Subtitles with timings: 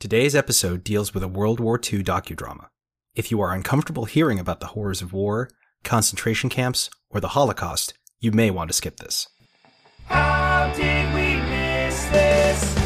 [0.00, 2.68] Today's episode deals with a World War II docudrama.
[3.16, 5.50] If you are uncomfortable hearing about the horrors of war,
[5.82, 9.26] concentration camps, or the Holocaust, you may want to skip this.
[10.04, 12.77] How did we miss this?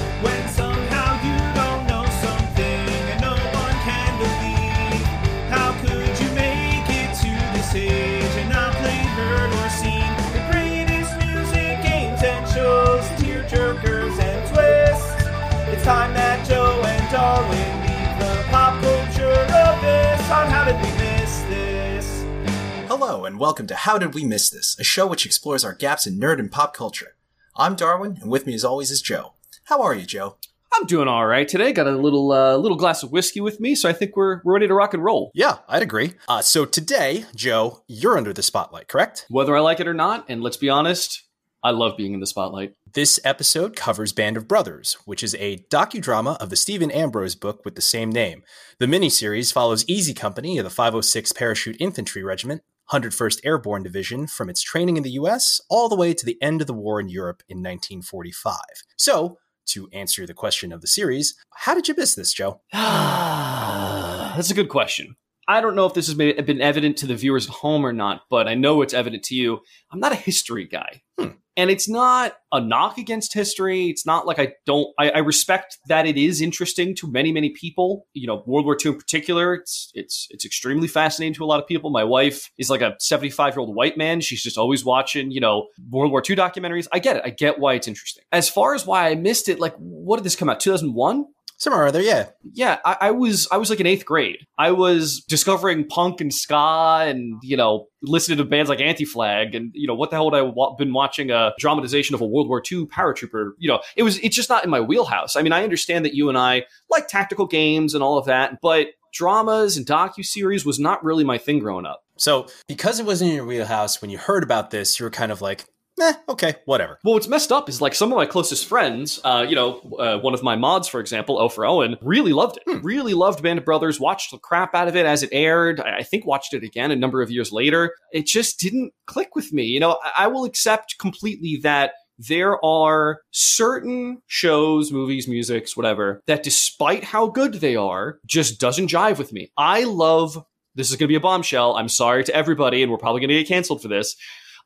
[23.32, 26.20] And welcome to How Did We Miss This, a show which explores our gaps in
[26.20, 27.16] nerd and pop culture.
[27.56, 29.32] I'm Darwin, and with me as always is Joe.
[29.64, 30.36] How are you, Joe?
[30.70, 31.72] I'm doing all right today.
[31.72, 34.52] Got a little uh, little glass of whiskey with me, so I think we're we're
[34.52, 35.30] ready to rock and roll.
[35.32, 36.12] Yeah, I'd agree.
[36.28, 39.24] Uh, so today, Joe, you're under the spotlight, correct?
[39.30, 41.22] Whether I like it or not, and let's be honest,
[41.62, 42.74] I love being in the spotlight.
[42.92, 47.64] This episode covers Band of Brothers, which is a docudrama of the Stephen Ambrose book
[47.64, 48.42] with the same name.
[48.78, 52.62] The miniseries follows Easy Company of the 506 Parachute Infantry Regiment,
[52.92, 56.60] 101st Airborne Division, from its training in the US all the way to the end
[56.60, 58.56] of the war in Europe in 1945.
[58.96, 62.60] So, to answer the question of the series, how did you miss this, Joe?
[62.72, 65.16] That's a good question.
[65.48, 68.22] I don't know if this has been, evident to the viewers at home or not,
[68.30, 69.60] but I know it's evident to you.
[69.90, 71.02] I'm not a history guy.
[71.18, 71.30] Hmm.
[71.56, 73.88] And it's not a knock against history.
[73.88, 77.50] It's not like I don't, I, I respect that it is interesting to many, many
[77.50, 78.06] people.
[78.14, 81.60] You know, World War II in particular, it's, it's, it's extremely fascinating to a lot
[81.60, 81.90] of people.
[81.90, 84.20] My wife is like a 75 year old white man.
[84.20, 86.88] She's just always watching, you know, World War II documentaries.
[86.92, 87.22] I get it.
[87.24, 88.24] I get why it's interesting.
[88.32, 90.60] As far as why I missed it, like, what did this come out?
[90.60, 91.26] 2001?
[91.62, 92.26] Somewhere or other, yeah.
[92.54, 94.48] yeah, I, I was I was like in eighth grade.
[94.58, 99.54] I was discovering punk and ska, and you know, listening to bands like Anti Flag,
[99.54, 102.26] and you know, what the hell would I wa- been watching a dramatization of a
[102.26, 103.52] World War II paratrooper?
[103.58, 105.36] You know, it was it's just not in my wheelhouse.
[105.36, 108.60] I mean, I understand that you and I like tactical games and all of that,
[108.60, 112.02] but dramas and docu series was not really my thing growing up.
[112.16, 115.30] So, because it wasn't in your wheelhouse, when you heard about this, you were kind
[115.30, 115.64] of like,
[116.02, 116.98] eh, okay, whatever.
[117.04, 120.18] Well, what's messed up is like some of my closest friends, uh, you know, uh,
[120.18, 122.64] one of my mods, for example, O for Owen, really loved it.
[122.66, 122.84] Hmm.
[122.84, 125.80] Really loved Band of Brothers, watched the crap out of it as it aired.
[125.80, 127.94] I I think watched it again a number of years later.
[128.12, 129.62] It just didn't click with me.
[129.64, 136.20] You know, I, I will accept completely that there are certain shows, movies, musics, whatever,
[136.26, 139.50] that despite how good they are, just doesn't jive with me.
[139.56, 141.76] I love this is going to be a bombshell.
[141.76, 144.16] I'm sorry to everybody, and we're probably going to get canceled for this.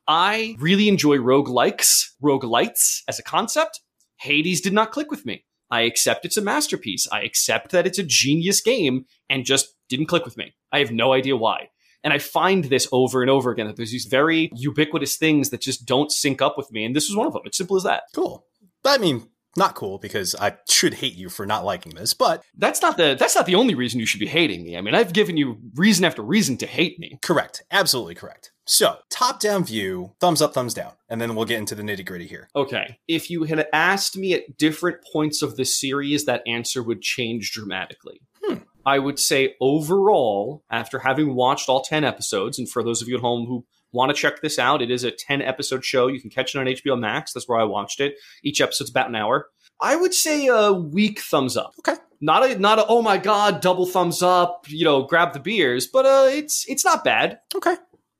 [0.07, 3.81] I really enjoy roguelikes, roguelites as a concept.
[4.19, 5.43] Hades did not click with me.
[5.69, 7.07] I accept it's a masterpiece.
[7.11, 10.53] I accept that it's a genius game and just didn't click with me.
[10.71, 11.69] I have no idea why.
[12.03, 15.61] And I find this over and over again that there's these very ubiquitous things that
[15.61, 16.85] just don't sync up with me.
[16.85, 17.41] And this is one of them.
[17.45, 18.03] It's simple as that.
[18.15, 18.45] Cool.
[18.85, 22.81] I mean, not cool because I should hate you for not liking this, but That's
[22.81, 24.77] not the that's not the only reason you should be hating me.
[24.77, 27.19] I mean, I've given you reason after reason to hate me.
[27.21, 27.63] correct.
[27.71, 28.51] Absolutely correct.
[28.69, 30.91] So, top down view, thumbs up, thumbs down.
[31.07, 32.49] And then we'll get into the nitty gritty here.
[32.53, 32.99] Okay.
[33.07, 37.51] If you had asked me at different points of the series, that answer would change
[37.53, 38.19] dramatically.
[38.43, 38.55] Hmm.
[38.85, 43.15] I would say overall, after having watched all 10 episodes, and for those of you
[43.15, 46.07] at home who want to check this out, it is a 10 episode show.
[46.07, 47.33] You can catch it on HBO Max.
[47.33, 48.15] That's where I watched it.
[48.43, 49.47] Each episode's about an hour.
[49.81, 51.73] I would say a weak thumbs up.
[51.79, 51.99] Okay.
[52.19, 55.85] Not a not a oh my god double thumbs up you know grab the beers
[55.85, 57.75] but uh it's it's not bad Okay.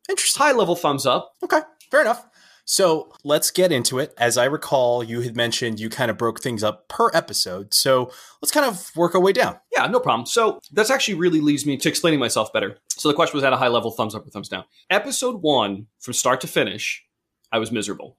[0.08, 0.40] Interesting.
[0.44, 1.62] high level thumbs up Okay.
[1.90, 2.24] Fair enough.
[2.70, 4.14] So, let's get into it.
[4.18, 7.74] As I recall, you had mentioned you kind of broke things up per episode.
[7.74, 8.12] So,
[8.42, 9.58] let's kind of work our way down.
[9.76, 10.26] Yeah, no problem.
[10.26, 12.78] So that's actually really leads me to explaining myself better.
[12.90, 14.66] So the question was at a high level, thumbs up or thumbs down.
[14.90, 17.04] Episode one, from start to finish,
[17.52, 18.18] I was miserable.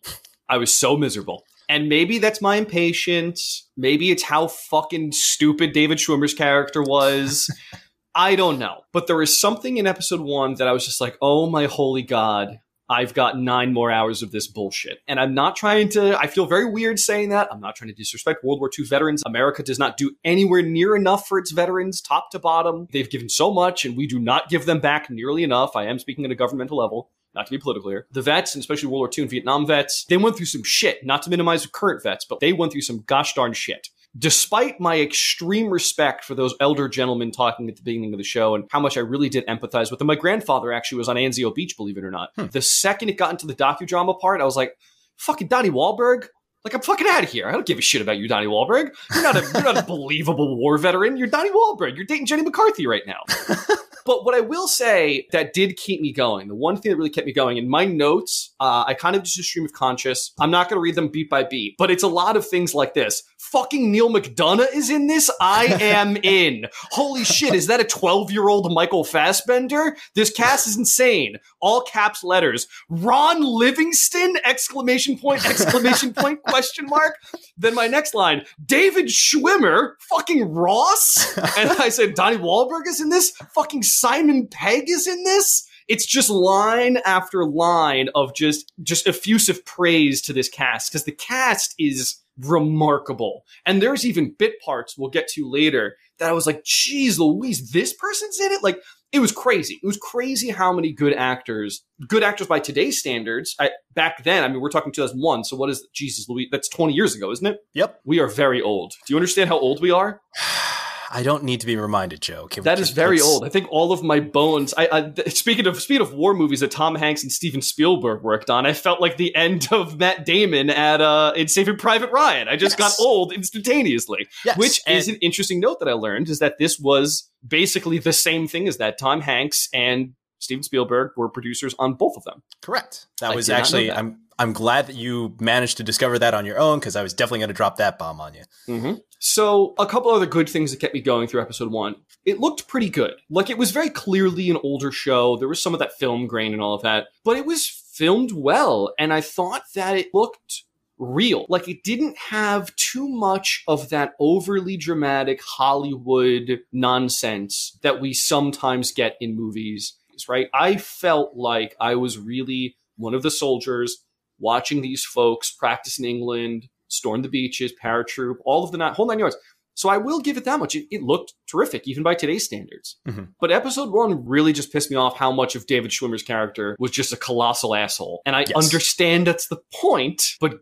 [0.48, 1.44] I was so miserable.
[1.69, 3.69] And maybe that's my impatience.
[3.76, 7.50] Maybe it's how fucking stupid David Schwimmer's character was.
[8.14, 8.82] I don't know.
[8.92, 12.03] But there was something in episode one that I was just like, oh my holy
[12.03, 12.60] God,
[12.91, 15.00] I've got nine more hours of this bullshit.
[15.06, 17.49] And I'm not trying to, I feel very weird saying that.
[17.53, 19.22] I'm not trying to disrespect World War II veterans.
[19.26, 22.88] America does not do anywhere near enough for its veterans, top to bottom.
[22.90, 25.76] They've given so much, and we do not give them back nearly enough.
[25.76, 27.11] I am speaking at a governmental level.
[27.35, 28.06] Not to be political here.
[28.11, 31.05] The vets, and especially World War II and Vietnam vets, they went through some shit.
[31.05, 34.81] Not to minimize the current vets, but they went through some gosh darn shit despite
[34.81, 38.65] my extreme respect for those elder gentlemen talking at the beginning of the show and
[38.70, 41.76] how much I really did empathize with them, my grandfather actually was on Anzio Beach,
[41.76, 42.31] believe it or not.
[42.37, 42.47] Hmm.
[42.47, 44.76] The second it got into the docudrama part, I was like,
[45.17, 46.26] fucking Donnie Wahlberg.
[46.65, 47.49] Like I'm fucking out of here.
[47.49, 48.91] I don't give a shit about you, Donnie Wahlberg.
[49.15, 51.17] You're not a you're not a believable war veteran.
[51.17, 51.97] You're Donnie Wahlberg.
[51.97, 53.21] You're dating Jenny McCarthy right now.
[54.08, 57.10] But what I will say that did keep me going, the one thing that really
[57.10, 60.32] kept me going in my notes, uh, I kind of just a stream of conscious.
[60.40, 62.75] I'm not going to read them beat by beat, but it's a lot of things
[62.75, 63.22] like this.
[63.37, 65.31] Fucking Neal McDonough is in this.
[65.43, 66.69] I am in.
[66.90, 69.94] Holy shit, is that a 12 year old Michael Fassbender?
[70.14, 71.37] This cast is insane.
[71.61, 72.66] All caps letters.
[72.88, 74.37] Ron Livingston!
[74.43, 77.16] Exclamation point, exclamation point, question mark.
[77.58, 81.37] Then my next line, David Schwimmer, fucking Ross.
[81.58, 83.32] And I said, Donnie Wahlberg is in this.
[83.52, 85.69] Fucking Simon Pegg is in this.
[85.89, 91.12] It's just line after line of just just effusive praise to this cast because the
[91.12, 93.45] cast is remarkable.
[93.67, 97.73] And there's even bit parts we'll get to later that I was like, geez, Louise,
[97.73, 98.62] this person's in it.
[98.62, 98.81] Like
[99.11, 99.81] it was crazy.
[99.83, 103.56] It was crazy how many good actors, good actors by today's standards.
[103.59, 105.45] I, back then, I mean, we're talking 2001.
[105.45, 106.49] So what is Jesus, Louise?
[106.53, 107.61] That's 20 years ago, isn't it?
[107.73, 108.00] Yep.
[108.05, 108.93] We are very old.
[109.06, 110.21] Do you understand how old we are?
[111.10, 112.49] I don't need to be reminded, Joe.
[112.49, 113.44] Can, That is very old.
[113.44, 114.75] I think all of my bones.
[114.76, 118.22] I, I th- speaking of speaking of war movies that Tom Hanks and Steven Spielberg
[118.22, 122.10] worked on, I felt like the end of Matt Damon at uh in Saving Private
[122.10, 122.49] Ryan.
[122.49, 122.96] I just Yes.
[122.99, 124.26] got old instantaneously.
[124.44, 128.12] Yes, Which is an interesting note that I learned is that this was basically the
[128.12, 128.99] same thing as that.
[128.99, 132.43] Tom Hanks and Steven Spielberg were producers on both of them.
[132.62, 133.06] correct.
[133.20, 133.93] That I was did not know actually.
[133.93, 137.12] I'm I'm glad that you managed to discover that on your own because I was
[137.12, 138.43] definitely going to drop that bomb on you.
[138.69, 138.93] Mm-hmm.
[139.19, 141.96] So, a couple other good things that kept me going through episode one.
[142.25, 143.14] It looked pretty good.
[143.29, 145.37] Like, it was very clearly an older show.
[145.37, 148.31] There was some of that film grain and all of that, but it was filmed
[148.31, 148.94] well.
[148.96, 150.62] And I thought that it looked
[150.99, 151.46] real.
[151.49, 158.93] Like, it didn't have too much of that overly dramatic Hollywood nonsense that we sometimes
[158.93, 159.96] get in movies,
[160.29, 160.49] right?
[160.55, 164.05] I felt like I was really one of the soldiers
[164.38, 169.06] watching these folks practice in England, storm the beaches, paratroop, all of the nine, whole
[169.06, 169.37] nine yards.
[169.75, 170.75] So I will give it that much.
[170.75, 172.96] It, it looked terrific, even by today's standards.
[173.06, 173.29] Mhm.
[173.40, 176.90] But episode one really just pissed me off how much of David Schwimmer's character was
[176.90, 178.20] just a colossal asshole.
[178.26, 178.52] And I Yes.
[178.56, 180.55] understand that's the point, but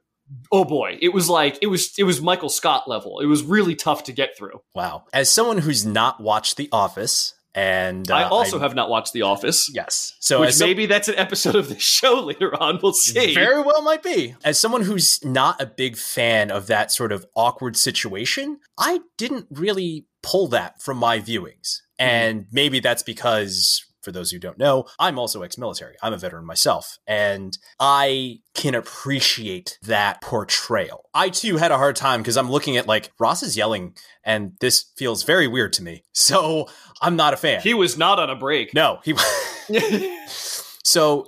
[0.53, 3.21] oh boy, it was like it was it was Michael Scott level.
[3.21, 4.61] It was really tough to get through.
[4.75, 5.05] Wow.
[5.15, 9.23] As someone who's not watched The Office, and uh, I also have not watched The
[9.23, 9.71] Office.
[9.75, 12.79] yes, so which some- maybe that's an episode of the show later on.
[12.83, 13.35] We'll see.
[13.35, 14.37] Very well might be.
[14.45, 19.47] As someone who's not a big fan of that sort of awkward situation, I didn't
[19.51, 21.81] really pull that from my viewings.
[21.99, 25.97] And maybe that's because, for those who don't know, I'm also ex military.
[26.01, 26.97] I'm a veteran myself.
[27.09, 31.11] And I can appreciate that portrayal.
[31.13, 34.53] I too had a hard time because I'm looking at like Ross is yelling, and
[34.61, 36.05] this feels very weird to me.
[36.13, 36.69] So
[37.01, 37.61] I'm not a fan.
[37.61, 38.73] he was not on a break.
[38.75, 39.15] no, he.
[40.85, 41.27] So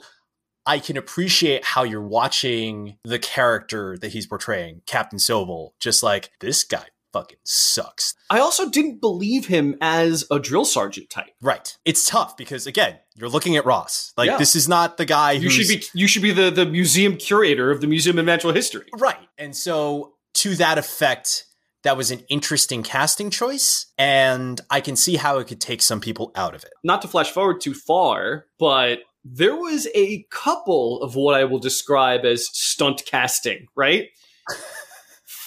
[0.64, 6.30] I can appreciate how you're watching the character that he's portraying, Captain Sobel, just like
[6.40, 8.14] this guy fucking sucks.
[8.30, 11.30] I also didn't believe him as a drill sergeant type.
[11.40, 11.76] Right.
[11.84, 14.12] It's tough because again, you're looking at Ross.
[14.16, 14.36] Like Yeah.
[14.38, 17.70] this is not the guy You should be you should be the, the museum curator
[17.70, 18.86] of the Museum of Natural History.
[18.98, 19.16] right.
[19.38, 21.44] And so to that effect,
[21.84, 26.00] that was an interesting casting choice, and I can see how it could take some
[26.00, 26.72] people out of it.
[26.82, 31.60] Not to flash forward too far, but there was a couple of what I will
[31.60, 34.06] describe as stunt casting, right?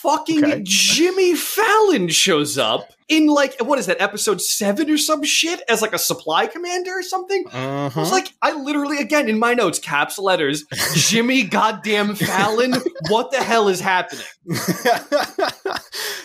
[0.02, 0.62] Fucking Okay.
[0.64, 5.82] Jimmy Fallon shows up in like what is that episode seven or some shit as
[5.82, 7.44] like a supply commander or something.
[7.52, 8.00] I Mm-hmm.
[8.00, 10.66] was like, I literally, again, in my notes, caps letters,
[10.96, 12.74] Jimmy goddamn Fallon,
[13.10, 14.26] what the hell is happening?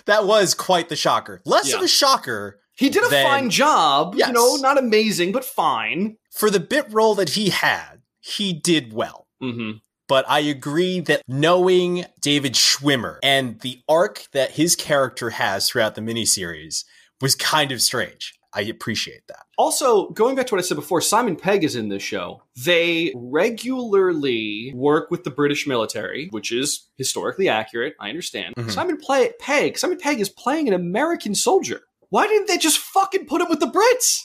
[0.07, 1.43] that was quite the shocker.
[1.45, 4.29] Less of a shocker He did a Then- fine job, Yes.
[4.29, 6.17] you know, not amazing, but fine.
[6.31, 8.03] for the bit role that he had.
[8.21, 9.27] He did well.
[9.43, 9.79] Mm-hmm.
[10.09, 15.95] But I agree that knowing David Schwimmer and the arc that his character has throughout
[15.97, 16.85] the miniseries
[17.21, 18.35] was kind of strange.
[18.55, 19.45] I appreciate that.
[19.59, 22.43] Also, going back to what I said before, Simon Pegg is in this show.
[22.57, 27.97] They regularly work with the British military, which is historically accurate.
[28.01, 28.55] I understand.
[28.57, 28.71] Mhm.
[28.73, 31.83] Simon play- Pegg, Simon Pegg is playing an American soldier.
[32.09, 34.23] Why didn't they just fucking put him with the Brits?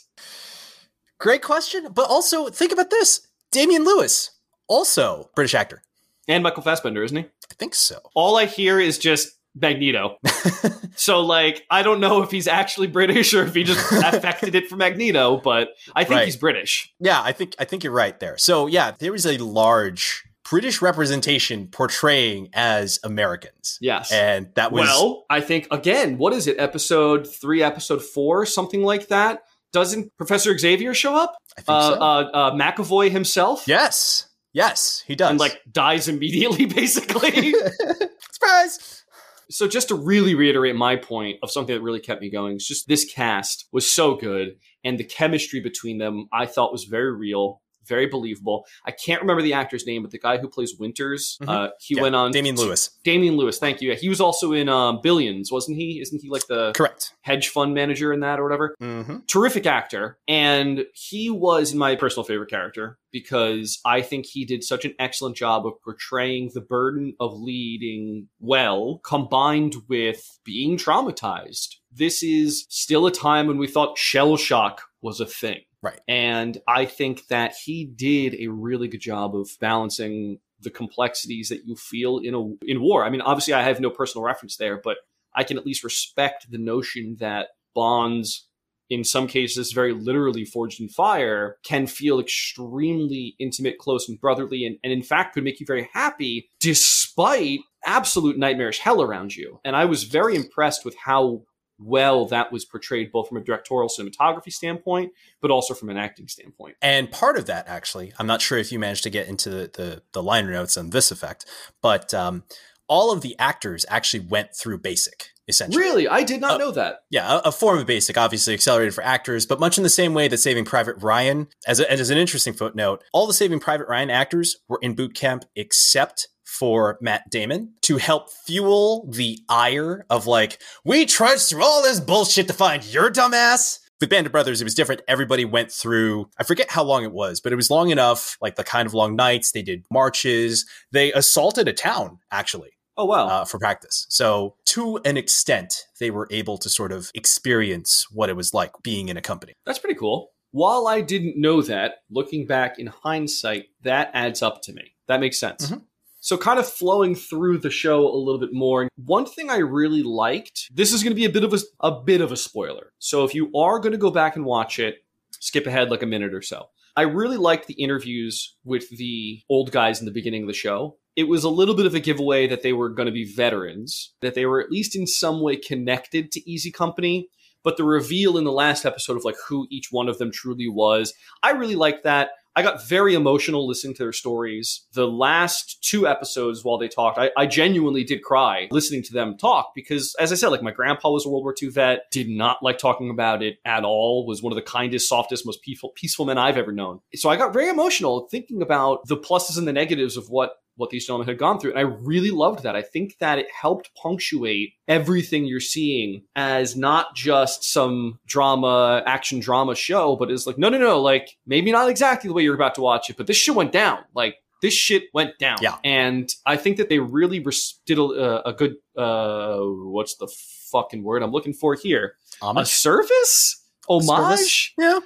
[1.19, 1.89] Great question.
[1.93, 4.31] But also, think about this Damian Lewis,
[4.72, 5.82] also British actor.
[6.28, 7.24] And Michael Fassbender, isn't he?
[7.24, 8.00] I think so.
[8.16, 10.18] all I hear is just Magneto.
[10.96, 14.68] so like I don't know if he's actually British or if he just affected it
[14.70, 16.25] for Magneto, but I think Right.
[16.25, 16.94] he's British.
[17.00, 18.38] Yeah, I think I think you're right there.
[18.38, 23.78] So yeah, there is a large British representation portraying as Americans.
[23.82, 24.12] Yes.
[24.12, 26.58] And that was well, I think again, what is it?
[26.60, 29.42] Episode 3, episode 4, something like that.
[29.74, 31.36] Doesn't Professor Xavier show up?
[31.58, 32.00] I think Uh, so.
[32.01, 33.66] uh, uh McAvoy himself?
[33.68, 34.28] yes.
[34.53, 35.31] Yes, he does.
[35.31, 37.53] And like dies immediately basically.
[38.31, 39.03] surprise.
[39.50, 42.67] So just to really reiterate my point of something that really kept me going, it's
[42.67, 47.13] just this cast was so good and the chemistry between them I thought was very
[47.13, 48.65] real, very believable.
[48.85, 51.50] I can't remember the actor's name, but the guy who plays Winters, Mhm.
[51.50, 52.89] uh, he Yeah, went on Damian Lewis.
[53.03, 53.89] Damian Lewis, thank you.
[53.89, 56.00] Yeah, he was also in um, Billions, wasn't he?
[56.01, 57.13] Isn't he like the Correct.
[57.21, 58.75] hedge fund manager in that or whatever?
[58.81, 59.17] Mm-hmm.
[59.27, 64.85] terrific actor and he was my personal favorite character because i think he did such
[64.85, 72.23] an excellent job of portraying the burden of leading well combined with being traumatized this
[72.23, 76.00] is still a time when we thought shell shock was a thing Right.
[76.07, 81.65] and i think that he did a really good job of balancing the complexities that
[81.65, 84.79] you feel in a in war i mean obviously i have no personal reference there
[84.83, 84.97] but
[85.35, 88.47] i can at least respect the notion that bonds
[88.91, 94.65] in some cases very literally forged in fire can feel extremely intimate close and brotherly
[94.65, 99.59] and, and in fact could make you very happy despite absolute nightmarish hell around you
[99.63, 101.41] and i was very impressed with how
[101.83, 105.11] well that was portrayed both from a directorial cinematography standpoint
[105.41, 106.75] but also from an acting standpoint.
[106.81, 109.71] And part of that, actually, I'm not sure if you managed to get into the
[109.73, 111.45] the, the liner notes on this effect,
[111.81, 112.43] but um,
[112.88, 115.81] all of the actors actually went through basic, essentially.
[115.81, 116.07] really?
[116.09, 117.03] I did not Uh, know that.
[117.09, 120.13] Yeah, a, a form of basic, obviously accelerated for actors, but much in the same
[120.13, 123.88] way that Saving Private Ryan, as, a, as an interesting footnote, all the Saving Private
[123.88, 130.05] Ryan actors were in boot camp except for Matt Damon to help fuel the ire
[130.10, 133.79] of like, we trudged through all this bullshit to find your dumbass.
[134.00, 135.01] With Band of Brothers, it was different.
[135.08, 138.55] Everybody went through, I forget how long it was, but it was long enough, like
[138.55, 139.51] the kind of long nights.
[139.51, 140.65] They did marches.
[140.91, 144.05] They assaulted a town, actually oh wow uh, for practice.
[144.10, 148.72] So, to an extent, they were able to sort of experience what it was like
[148.84, 149.53] being in a company.
[149.65, 150.29] That's pretty cool.
[150.51, 154.93] While I didn't know that, looking back in hindsight, that adds up to me.
[155.08, 155.72] That makes sense.
[155.72, 155.84] Mhm.
[156.24, 158.88] So, kind of flowing through the show a little bit more.
[158.96, 160.70] One thing I really liked.
[160.74, 162.94] This is going to be a bit of a, a bit of a spoiler.
[163.00, 165.04] So, if you are going to go back and watch it,
[165.40, 166.68] skip ahead like a minute or so.
[166.96, 170.98] I really liked the interviews with the old guys in the beginning of the show.
[171.16, 174.13] It was a little bit of a giveaway that they were going to be veterans,
[174.22, 177.30] that they were at least in some way connected to Easy Company
[177.63, 180.68] but the reveal in the last episode of like who each one of them truly
[180.68, 181.13] was
[181.44, 184.86] i really liked that i got very emotional listening to their stories.
[184.93, 189.38] The last two episodes while they talked I, I genuinely did cry listening to them
[189.38, 192.29] talk because as i said like my grandpa was a world war ii vet did
[192.29, 195.89] not like talking about it at all was one of the kindest softest most peaceful
[195.96, 197.00] peaceful men i've ever known.
[197.15, 200.89] So i got very emotional thinking about the pluses and the negatives of what what
[200.89, 201.71] these gentlemen had gone through.
[201.71, 202.75] And I really loved that.
[202.75, 209.39] I think that it helped punctuate everything you're seeing as not just some drama, action
[209.39, 212.55] drama show, but it's like, no, no, no, like maybe not exactly the way you're
[212.55, 214.00] about to watch it, but this shit went down.
[214.13, 215.57] Like, this shit went down.
[215.61, 215.77] Yeah.
[215.83, 220.27] And I think that they really res- did a, a good, uh, what's the
[220.71, 222.15] fucking word I'm looking for here?
[222.41, 222.67] A Homage?
[222.67, 223.65] service?
[223.88, 224.07] Homage?
[224.07, 224.73] Service?
[224.77, 225.00] Yeah.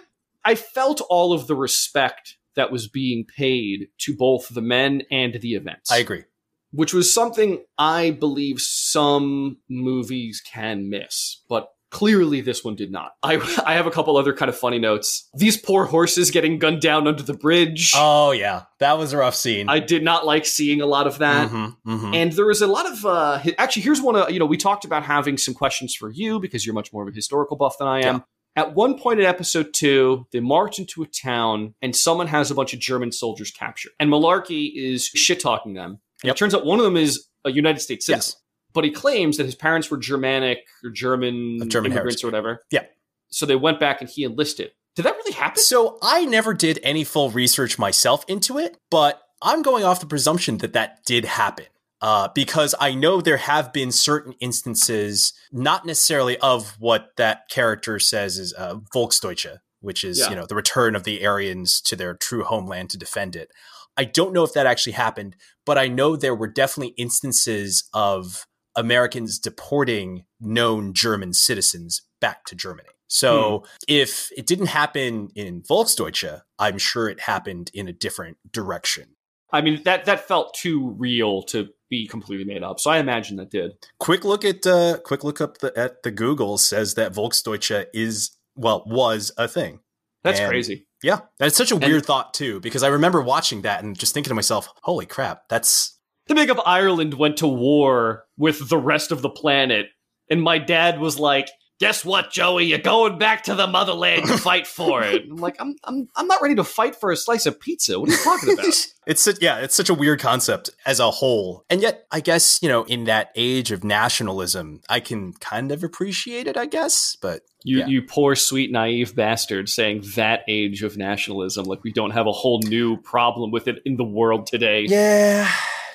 [0.44, 5.34] I felt all of the respect that was being paid to both the men and
[5.42, 5.92] the events.
[5.92, 6.24] I agree.
[6.72, 13.12] Which was something I believe some movies can miss, but clearly this one did not.
[13.24, 13.36] I,
[13.66, 15.30] I have a couple other kind of funny notes.
[15.34, 17.94] These poor horses getting gunned down under the bridge.
[17.96, 18.64] Oh, yeah.
[18.80, 19.70] That was a rough scene.
[19.70, 21.50] I did not like seeing a lot of that.
[21.50, 22.16] Mhm, mhm.
[22.16, 23.84] And there was a lot of uh, actually.
[23.84, 24.18] Here's one.
[24.18, 27.04] Uh, you know, we talked about having some questions for you because you're much more
[27.04, 28.24] of a historical buff than I am.
[28.56, 32.56] At one point in episode two, they march into a town and someone has a
[32.56, 33.92] bunch of German soldiers captured.
[34.00, 36.00] And Malarkey is shit talking them.
[36.24, 36.36] And Yep.
[36.36, 38.34] it turns out one of them is a United States citizen.
[38.38, 38.42] Yes.
[38.74, 42.24] But he claims that his parents were Germanic or German, German immigrants heritage.
[42.24, 42.62] or whatever.
[42.72, 42.84] Yeah.
[43.30, 44.72] So they went back and he enlisted.
[44.96, 45.62] Did that really happen?
[45.62, 50.06] So I never did any full research myself into it, but I'm going off the
[50.06, 51.66] presumption that that did happen.
[52.02, 58.00] Uh, because I know there have been certain instances, not necessarily of what that character
[58.00, 60.30] says is uh, Volksdeutsche, which is Yeah.
[60.30, 63.50] you know the return of the Aryans to their true homeland to defend it.
[63.98, 65.36] I don't know if that actually happened,
[65.66, 72.56] but I know there were definitely instances of Americans deporting known German citizens back to
[72.56, 72.90] Germany.
[73.08, 79.15] So if it didn't happen in Volksdeutsche, I'm sure it happened in a different direction.
[79.56, 82.80] I mean, that that felt too real to be completely made up.
[82.80, 83.72] So I imagine that did.
[84.00, 88.32] Quick look at uh, quick look up the, at the Google says that Volksdeutsche is
[88.56, 89.80] well was a thing.
[90.24, 90.88] That's And- crazy.
[91.04, 94.14] Yeah, that's such a And- weird thought too because I remember watching that and just
[94.14, 98.78] thinking to myself, "Holy crap, that's The big of Ireland went to war with the
[98.80, 99.86] rest of the planet,
[100.30, 101.48] and my dad was like,
[101.79, 102.65] guess what, Joey?
[102.65, 105.24] You're going back to the motherland to fight for it.
[105.29, 108.00] I'm like, I'm, I'm, I'm not ready to fight for a slice of pizza.
[108.00, 108.65] What are you talking about?
[109.08, 111.65] it's such, yeah, it's such a weird concept as a whole.
[111.70, 115.84] And yet, I guess, you know, in that age of nationalism, I can kind of
[115.84, 117.17] appreciate it, I guess.
[117.22, 117.88] But You, Yeah.
[117.88, 122.32] you poor, sweet, naive bastard saying that age of nationalism, like we don't have a
[122.32, 124.86] whole new problem with it in the world today.
[124.88, 125.51] yeah,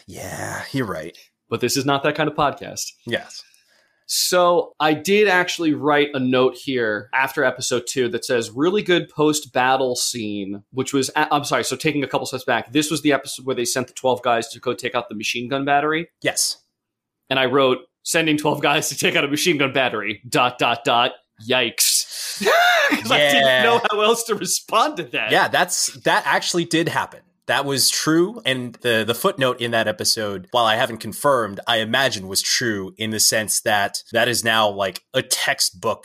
[0.07, 1.17] yeah, you're right.
[1.49, 2.93] But this is not that kind of podcast.
[3.07, 3.43] Yes.
[4.13, 9.09] So I did actually write a note here after episode two that says really good
[9.09, 11.63] post battle scene, which was I'm sorry.
[11.63, 14.21] So taking a couple steps back, this was the episode where they sent the twelve
[14.23, 16.57] guys to go take out the machine gun battery, Yes.
[17.29, 20.21] and I wrote sending twelve guys to take out a machine gun battery.
[20.29, 21.13] Dot dot dot.
[21.49, 22.45] Yikes!
[22.91, 25.31] Because I didn't know how else to respond to that.
[25.31, 27.21] Yeah, that's that actually did happen.
[27.51, 31.79] That was true, and the the footnote in that episode, while I haven't confirmed, I
[31.79, 36.05] imagine was true in the sense that that is now like a textbook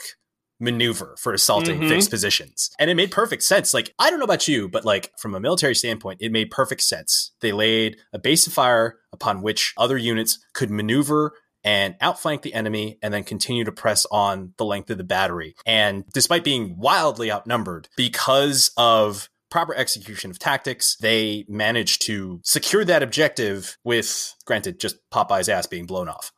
[0.58, 1.88] maneuver for assaulting Mhm.
[1.88, 2.70] fixed positions.
[2.80, 3.72] And it made perfect sense.
[3.72, 6.82] Like, I don't know about you, but like from a military standpoint, it made perfect
[6.82, 7.30] sense.
[7.40, 12.54] They laid a base of fire upon which other units could maneuver and outflank the
[12.54, 15.54] enemy and then continue to press on the length of the battery.
[15.64, 22.84] And despite being wildly outnumbered, because of proper execution of tactics, they managed to secure
[22.84, 26.32] that objective with, granted, just Popeye's ass being blown off.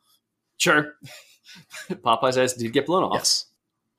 [0.58, 0.94] sure.
[1.90, 3.14] Popeye's ass did get blown off.
[3.14, 3.46] Yes.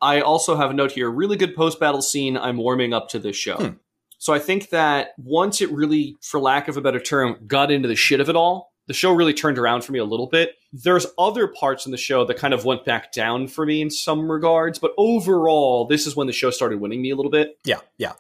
[0.01, 1.10] I also have a note here.
[1.10, 2.38] Really good post battle scene.
[2.38, 3.58] I'm warming up to this show.
[3.58, 3.74] Hmm.
[4.18, 7.88] So I think that once it really, for lack of a better term, got into
[7.88, 10.56] the shit of it all, the show really turned around for me a little bit.
[10.74, 13.89] There's other parts in the show that kind of went back down for me in
[13.89, 17.58] some regards, but overall, this is when the show started winning me a little bit.
[17.66, 17.80] Yeah.
[17.98, 18.13] Yeah.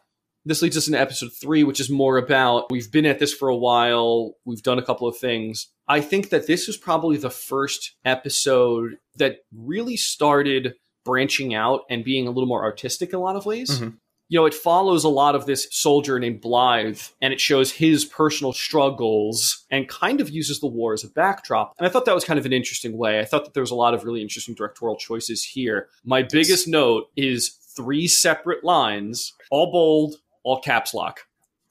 [0.45, 3.49] This leads us into episode three, which is more about we've been at this for
[3.49, 5.67] a while, we've done a couple of things.
[5.87, 12.03] I think that this was probably the first episode that really started branching out and
[12.03, 13.79] being a little more artistic in a lot of ways.
[13.79, 13.97] Mhm.
[14.31, 18.05] You know, it follows a lot of this soldier named Blithe and it shows his
[18.05, 21.73] personal struggles and kind of uses the war as a backdrop.
[21.79, 23.19] And I thought that was kind of an interesting way.
[23.19, 25.89] I thought that there was a lot of really interesting directorial choices here.
[26.05, 31.21] My biggest note is three separate lines, all bold, all caps lock.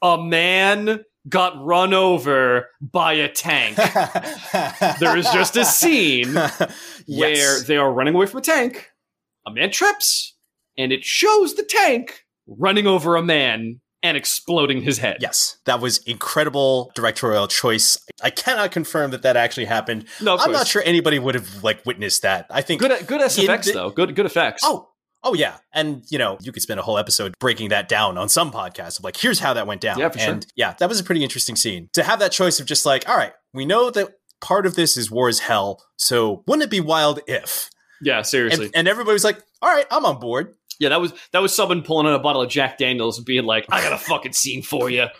[0.01, 3.75] A man got run over by a tank.
[4.99, 6.33] there is just a scene
[7.07, 8.89] where they are running away from a tank.
[9.45, 10.35] A man trips,
[10.77, 15.17] and it shows the tank running over a man and exploding his head.
[15.19, 17.97] Yes, that was incredible directorial choice.
[18.23, 20.05] I cannot confirm that that actually happened.
[20.21, 22.47] no, I'm not sure anybody would have like witnessed that.
[22.49, 23.89] I think Good, good SFX the- though.
[23.89, 24.61] Good, good effects.
[24.63, 24.88] Oh,
[25.23, 28.29] oh yeah, and you know you could spend a whole episode breaking that down on
[28.29, 29.99] some podcast of like here's how that went down.
[29.99, 30.39] Yeah, for sure.
[30.55, 33.17] yeah, that was a pretty interesting scene to have that choice of just like all
[33.17, 34.09] right, we know that
[34.41, 37.69] part of this is war is hell, so wouldn't it be wild if?
[38.01, 38.67] yeah, seriously.
[38.67, 40.55] And, and everybody was like, all right, I'm on board.
[40.79, 43.43] yeah, that was that was someone pulling out a bottle of Jack Daniels and being
[43.45, 45.07] like, "I got a fucking scene for you."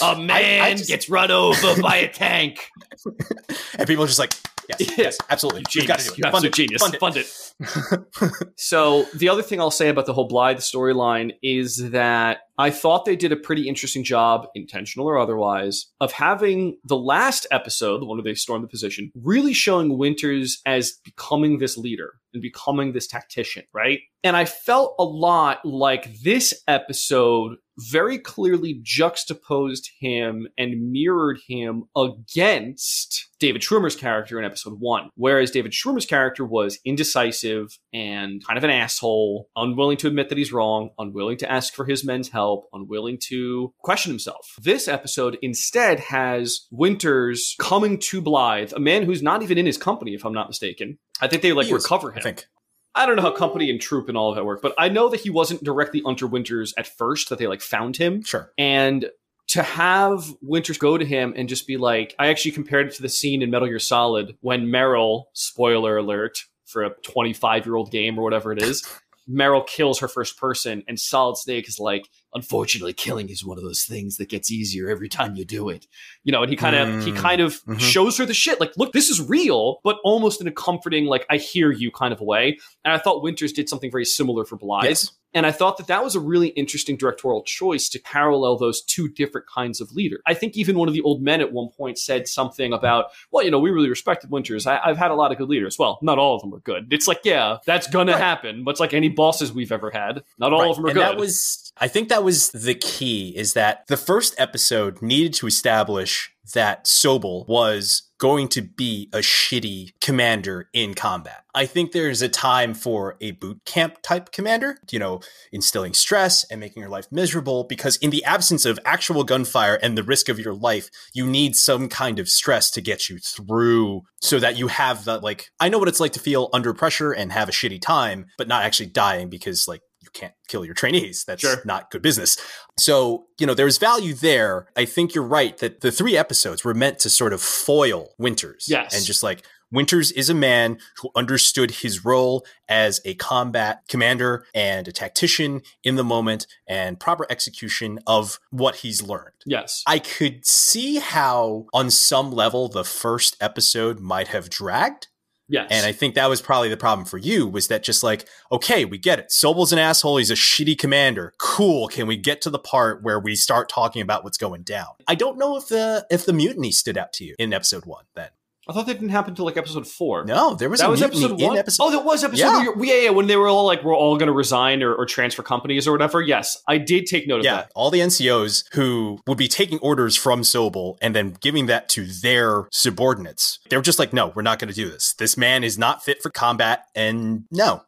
[0.00, 2.68] A man just- gets run over by a tank.
[3.78, 4.32] And people are just like,
[4.68, 6.18] yes, yes, absolutely, We've got to do it.
[6.18, 6.54] You Fund it.
[6.54, 6.82] genius.
[6.82, 7.00] Fund it.
[7.00, 8.48] Fund it.
[8.56, 13.04] so the other thing I'll say about the whole Blithe storyline is that I thought
[13.04, 18.06] they did a pretty interesting job, intentional or otherwise, of having the last episode, the
[18.06, 22.92] one where they stormed the position, really showing Winters as becoming this leader and becoming
[22.92, 24.00] this tactician, right?
[24.22, 31.84] And I felt a lot like this episode very clearly juxtaposed him and mirrored him
[31.96, 35.10] against David Schwimmer's character in episode one.
[35.14, 40.38] Whereas David Schwimmer's character was indecisive and kind of an asshole, unwilling to admit that
[40.38, 44.54] he's wrong, unwilling to ask for his men's help, unwilling to question himself.
[44.60, 49.78] This episode instead has Winters coming to Blithe, a man who's not even in his
[49.78, 50.98] company, if I'm not mistaken.
[51.20, 52.18] I think they like He is, recover him.
[52.18, 52.46] I think.
[52.94, 55.08] I don't know how company and troop and all of that work, but I know
[55.10, 58.22] that he wasn't directly under Winters at first, that they like found him.
[58.22, 58.50] Sure.
[58.56, 59.06] And
[59.48, 63.02] to have Winters go to him and just be like, I actually compared it to
[63.02, 67.90] the scene in Metal Gear Solid when Meryl, spoiler alert for a 25 year old
[67.90, 68.84] game or whatever it is,
[69.30, 73.64] Meryl kills her first person, and Solid Snake is like, unfortunately, killing is one of
[73.64, 75.86] those things that gets easier every time you do it.
[76.22, 77.16] You know, and he kind of he Mm.
[77.16, 77.80] kind of Mhm.
[77.80, 78.60] shows her the shit.
[78.60, 82.12] Like, look, this is real, but almost in a comforting, like, I hear you kind
[82.12, 82.58] of way.
[82.84, 84.84] And I thought Winters did something very similar for Blithe.
[84.84, 85.10] Yes.
[85.36, 89.06] And I thought that that was a really interesting directorial choice to parallel those two
[89.08, 90.20] different kinds of leader.
[90.26, 93.44] I think even one of the old men at one point said something about, well,
[93.44, 94.66] you know, we really respected Winters.
[94.66, 95.78] I, I've had a lot of good leaders.
[95.78, 96.88] Well, not all of them were good.
[96.90, 98.20] It's like, yeah, that's gonna Right.
[98.20, 98.64] happen.
[98.64, 100.22] Much like any bosses we've ever had.
[100.38, 100.70] Not all Right.
[100.70, 101.02] of them are and good.
[101.02, 105.46] that was I think that was the key is that the first episode needed to
[105.46, 111.44] establish that Sobel was going to be a shitty commander in combat.
[111.56, 116.44] I think there's a time for a boot camp type commander, you know, instilling stress
[116.50, 120.28] and making your life miserable because in the absence of actual gunfire and the risk
[120.28, 124.58] of your life, you need some kind of stress to get you through so that
[124.58, 127.48] you have that like I know what it's like to feel under pressure and have
[127.48, 131.24] a shitty time, but not actually dying because like you can't kill your trainees.
[131.26, 131.62] That's Sure.
[131.64, 132.36] not good business.
[132.78, 134.68] So, you know, there's value there.
[134.76, 138.66] I think you're right that the three episodes were meant to sort of foil Winters.
[138.68, 138.94] Yes.
[138.94, 144.46] And just like Winters is a man who understood his role as a combat commander
[144.54, 149.34] and a tactician in the moment and proper execution of what he's learned.
[149.44, 149.82] Yes.
[149.86, 155.08] I could see how, on some level, the first episode might have dragged.
[155.48, 155.68] Yes.
[155.70, 158.84] And I think that was probably the problem for you was that just like, okay,
[158.84, 159.30] we get it.
[159.30, 160.16] Sobel's an asshole.
[160.16, 161.34] He's a shitty commander.
[161.38, 161.86] Cool.
[161.86, 164.88] Can we get to the part where we start talking about what's going down?
[165.06, 168.06] I don't know if the if the mutiny stood out to you in episode one
[168.14, 168.30] then.
[168.68, 170.24] I thought that didn't happen until like episode four.
[170.24, 171.56] No, there was that was episode in one.
[171.56, 172.40] episode oh, that was episode.
[172.42, 172.64] Yeah.
[172.64, 172.72] Yeah.
[172.94, 173.10] yeah, yeah.
[173.10, 175.92] When they were all like, we're all going to resign or, or transfer companies or
[175.92, 176.20] whatever.
[176.20, 177.66] Yes, I did take note of that.
[177.66, 181.88] Yeah, all the NCOs who would be taking orders from Sobel and then giving that
[181.90, 183.58] to their subordinates.
[183.70, 185.14] They were just like, no, we're not going to do this.
[185.14, 187.82] This man is not fit for combat, and no.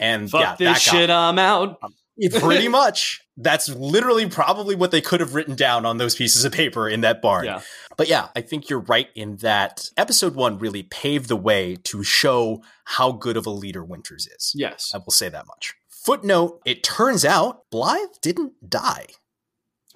[0.00, 0.26] And Hmm.
[0.28, 1.10] Fuck yeah, this guy- shit.
[1.10, 1.78] I'm out.
[2.38, 3.22] Pretty much.
[3.36, 7.02] That's literally probably what they could have written down on those pieces of paper in
[7.02, 7.44] that barn.
[7.44, 7.60] Yeah.
[7.96, 12.02] But yeah, I think you're right in that episode one really paved the way to
[12.02, 14.52] show how good of a leader Winters is.
[14.54, 14.92] Yes.
[14.94, 15.74] I will say that much.
[15.90, 19.06] Footnote, it turns out Blithe didn't die.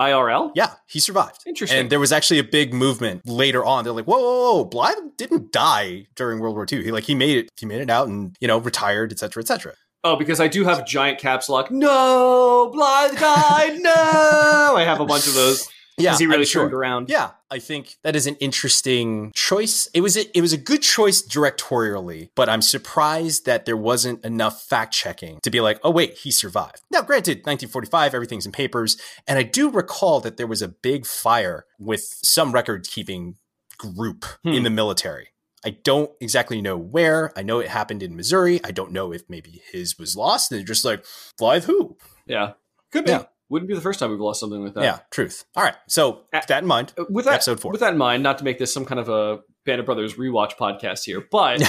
[0.01, 0.51] IRL.
[0.55, 1.43] Yeah, he survived.
[1.47, 1.79] Interesting.
[1.79, 3.85] And there was actually a big movement later on.
[3.85, 6.83] They're like, whoa, whoa, whoa, Blithe didn't die during World War II.
[6.83, 9.43] He like he made it, he made it out and, you know, retired, et cetera,
[9.43, 9.75] et cetera.
[10.03, 11.71] Oh, because I do have giant caps lock.
[11.71, 13.79] No, Blithe died.
[13.81, 15.69] no, I have a bunch of those.
[15.99, 16.17] Yeah.
[16.17, 16.63] He really sure.
[16.63, 17.11] turned around.
[17.11, 19.87] Yeah, I think that is an interesting choice.
[19.93, 24.25] It was a, it was a good choice directorially, but I'm surprised that there wasn't
[24.25, 26.81] enough fact checking to be like, oh wait, he survived.
[26.91, 28.97] Now, granted, 1945, everything's in papers,
[29.29, 33.37] and I do recall that there was a big fire with some record keeping
[33.77, 34.53] group Hmm.
[34.53, 35.29] in the military.
[35.65, 37.33] I don't exactly know where.
[37.37, 38.61] I know it happened in Missouri.
[38.65, 40.51] I don't know if maybe his was lost.
[40.51, 41.05] And they're just like,
[41.39, 41.97] Blithe who?
[42.27, 42.53] Yeah.
[42.93, 43.11] Could be.
[43.11, 43.25] Yeah.
[43.51, 44.85] Wouldn't be the first time we've lost something like that.
[44.85, 45.45] Yeah, truth.
[45.57, 45.75] All right.
[45.89, 47.73] So, with that in mind, Uh, With that, Episode four.
[47.73, 50.15] With that in mind, not to make this some kind of a Band of Brothers
[50.15, 51.61] rewatch podcast here, but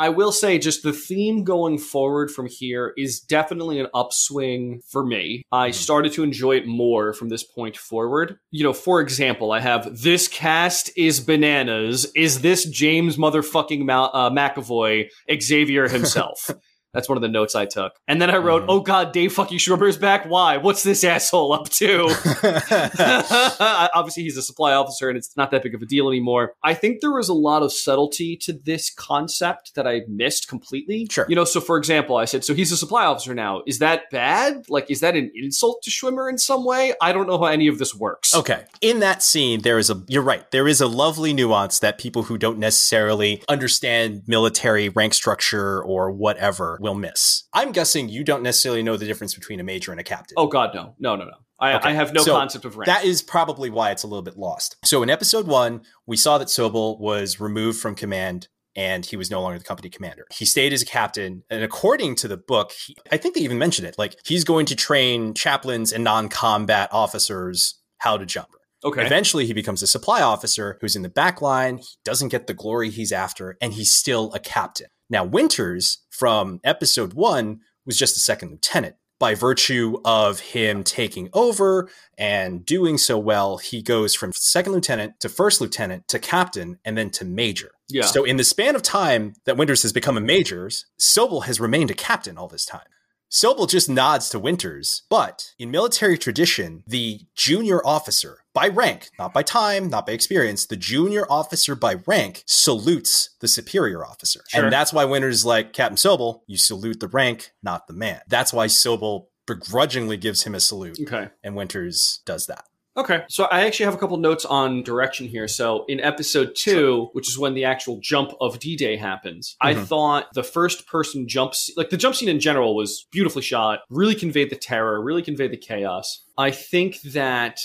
[0.00, 5.04] I will say just the theme going forward from here is definitely an upswing for
[5.04, 5.42] me.
[5.52, 5.74] I Mhm.
[5.74, 8.38] started to enjoy it more from this point forward.
[8.50, 12.10] You know, for example, I have this cast is bananas.
[12.16, 15.06] Is this James motherfucking Ma- uh, McAvoy
[15.40, 16.50] Xavier himself?
[16.92, 17.92] That's one of the notes I took.
[18.08, 18.66] And then I wrote, Mhm.
[18.68, 20.24] "Oh God, Dave fucking Schwarber's back.
[20.26, 20.56] Why?
[20.56, 22.08] What's this asshole up to?"
[23.94, 26.54] Obviously, he's a supply officer, and it's not that big of a deal anymore.
[26.62, 31.06] I think there was a lot of subtlety to this concept that I missed completely.
[31.10, 31.26] Sure.
[31.28, 33.62] You know, so for example, I said, so he's a supply officer now.
[33.66, 34.64] Is that bad?
[34.68, 36.94] Like, is that an insult to Schwimmer in some way?
[37.00, 38.34] I don't know how any of this works.
[38.34, 38.64] Okay.
[38.80, 42.24] In that scene, there is a, you're right, there is a lovely nuance that people
[42.24, 47.44] who don't necessarily understand military rank structure or whatever will miss.
[47.52, 50.34] I'm guessing you don't necessarily know the difference between a major and a captain.
[50.38, 51.34] Oh God, no, no, no, no.
[51.60, 51.90] I, Okay.
[51.90, 52.86] I have no So concept of rank.
[52.86, 54.76] That is probably why it's a little bit lost.
[54.84, 59.30] So in episode one, we saw that Sobel was removed from command and he was
[59.30, 60.26] no longer the company commander.
[60.32, 61.42] He stayed as a captain.
[61.50, 64.64] And according to the book, he, I think they even mentioned it, like he's going
[64.66, 68.48] to train chaplains and non combat officers how to jump.
[68.82, 69.04] okay.
[69.04, 71.78] Eventually, he becomes a supply officer who's in the back line.
[71.78, 74.86] He doesn't get the glory he's after, and he's still a captain.
[75.10, 78.94] Now, Winters from episode one was just a second lieutenant.
[79.18, 85.20] By virtue of him taking over and doing so well, he goes from second lieutenant
[85.20, 87.72] to first lieutenant to captain and then to major.
[87.90, 88.06] yeah.
[88.06, 91.90] So, in the span of time that Winters has become a major, Sobel has remained
[91.90, 92.86] a captain all this time.
[93.30, 99.32] Sobel just nods to Winters, but in military tradition, the junior officer, by rank, not
[99.32, 104.40] by time, not by experience, the junior officer by rank salutes the superior officer.
[104.48, 104.64] Sure.
[104.64, 108.20] And that's why Winters is like, Captain Sobel, you salute the rank, not the man.
[108.26, 111.28] That's why Sobel begrudgingly gives him a salute, okay.
[111.44, 112.64] and Winters does that.
[112.96, 113.22] Okay.
[113.28, 115.46] So I actually have a couple notes on direction here.
[115.46, 119.74] So in episode two, which is when the actual jump of D Day happens, I
[119.74, 119.86] Mhm.
[119.86, 123.80] thought the first person jump, scene, like the jump scene in general, was beautifully shot,
[123.90, 126.24] really conveyed the terror, really conveyed the chaos.
[126.36, 127.60] I think that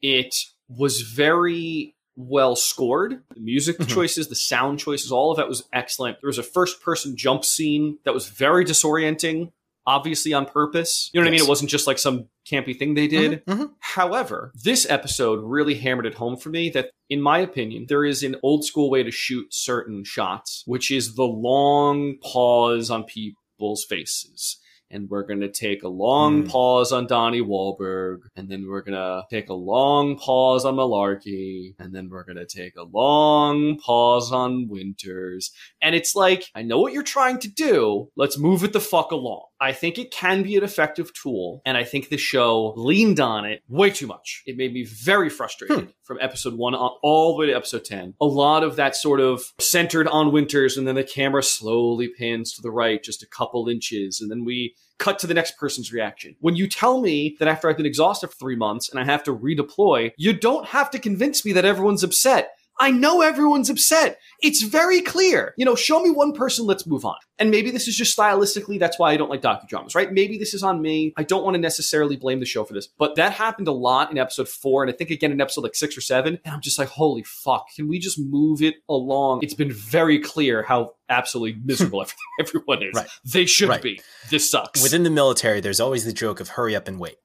[0.00, 0.34] it
[0.68, 3.22] was very well scored.
[3.34, 3.88] The music Mhm.
[3.88, 6.18] choices, the sound choices, all of that was excellent.
[6.22, 9.52] There was a first person jump scene that was very disorienting.
[9.86, 11.10] Obviously on purpose.
[11.12, 11.40] You know what I mean?
[11.40, 13.44] It wasn't just like some campy thing they did.
[13.46, 13.70] Mhm, mhm.
[13.80, 18.22] However, this episode really hammered it home for me that, in my opinion, there is
[18.22, 23.84] an old school way to shoot certain shots, which is the long pause on people's
[23.84, 24.56] faces.
[24.92, 26.48] And we're going to take a long Hmm.
[26.48, 31.74] pause on Donnie Wahlberg, and then we're going to take a long pause on Malarkey,
[31.78, 35.52] and then we're going to take a long pause on Winters.
[35.80, 38.08] And it's like, I know what you're trying to do.
[38.16, 39.44] Let's move it the fuck along.
[39.60, 43.44] I think it can be an effective tool, and I think the show leaned on
[43.44, 44.42] it way too much.
[44.46, 45.90] It made me very frustrated hmm.
[46.02, 48.14] from episode one on, all the way to episode 10.
[48.20, 52.54] A lot of that sort of centered on Winters, and then the camera slowly pans
[52.54, 55.92] to the right just a couple inches, and then we cut to the next person's
[55.92, 56.36] reaction.
[56.40, 59.24] When you tell me that after I've been exhausted for three months and I have
[59.24, 62.50] to redeploy, you don't have to convince me that everyone's upset.
[62.80, 64.18] I know everyone's upset.
[64.40, 65.52] It's very clear.
[65.58, 67.16] You know, show me one person, let's move on.
[67.38, 70.10] And maybe this is just stylistically, that's why I don't like docudramas, right?
[70.10, 71.12] Maybe this is on me.
[71.16, 74.10] I don't want to necessarily blame the show for this, but that happened a lot
[74.10, 76.38] in episode four, and I think again in episode like six or seven.
[76.44, 79.40] And I'm just like, holy fuck, can we just move it along?
[79.42, 82.04] It's been very clear how absolutely miserable
[82.40, 82.94] everyone is.
[82.94, 83.08] Right.
[83.24, 83.82] They should Right.
[83.82, 84.00] be.
[84.30, 84.82] This sucks.
[84.82, 87.16] Within the military, there's always the joke of hurry up and wait.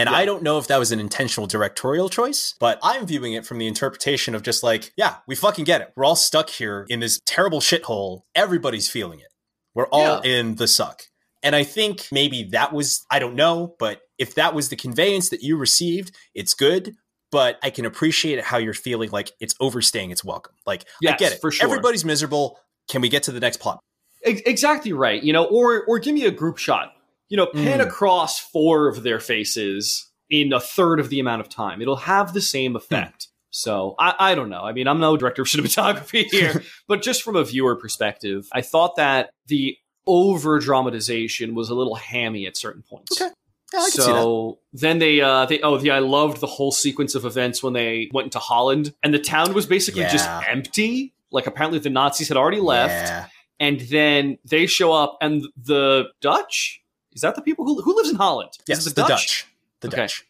[0.00, 0.16] And Yeah.
[0.16, 3.58] I don't know if that was an intentional directorial choice, but I'm viewing it from
[3.58, 5.92] the interpretation of just like, yeah, we fucking get it.
[5.94, 8.22] We're all stuck here in this terrible shithole.
[8.34, 9.26] Everybody's feeling it.
[9.74, 11.02] We're all in the suck.
[11.42, 15.28] And I think maybe that was, I don't know, but if that was the conveyance
[15.28, 16.94] that you received, it's good.
[17.30, 20.54] But I can appreciate how you're feeling like it's overstaying its welcome.
[20.66, 21.40] Like, I get it.
[21.40, 21.64] for sure.
[21.68, 22.58] Everybody's miserable.
[22.88, 23.78] Can we get to the next plot?
[24.22, 25.22] Exactly right.
[25.22, 26.92] You know, or or give me a group shot.
[27.30, 27.86] You know, pan Mm.
[27.86, 31.80] across four of their faces in a third of the amount of time.
[31.80, 33.28] It'll have the same effect.
[33.50, 34.62] So I, I don't know.
[34.62, 38.60] I mean, I'm no director of cinematography here, but just from a viewer perspective, I
[38.60, 43.20] thought that the over dramatization was a little hammy at certain points.
[43.20, 43.30] Okay.
[43.72, 44.06] Yeah, I can see that.
[44.08, 47.72] so then they uh they oh yeah I loved the whole sequence of events when
[47.72, 51.14] they went into Holland and the town was basically just empty.
[51.30, 53.26] Like apparently the Nazis had already left Yeah.
[53.60, 56.79] and then they show up and the Dutch
[57.12, 58.50] is that the people who, who lives in Holland?
[58.52, 59.46] Is Yes, it the Dutch.
[59.80, 59.96] The Okay.
[60.02, 60.26] Dutch.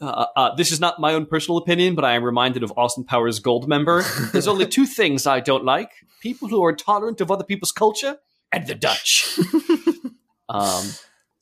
[0.00, 3.04] Uh, uh, this is not my own personal opinion, but I am reminded of Austin
[3.04, 4.32] Powers' Goldmember.
[4.32, 5.90] There's only two things I don't like:
[6.20, 8.18] people who are tolerant of other people's culture,
[8.50, 9.38] and the Dutch.
[10.48, 10.84] um,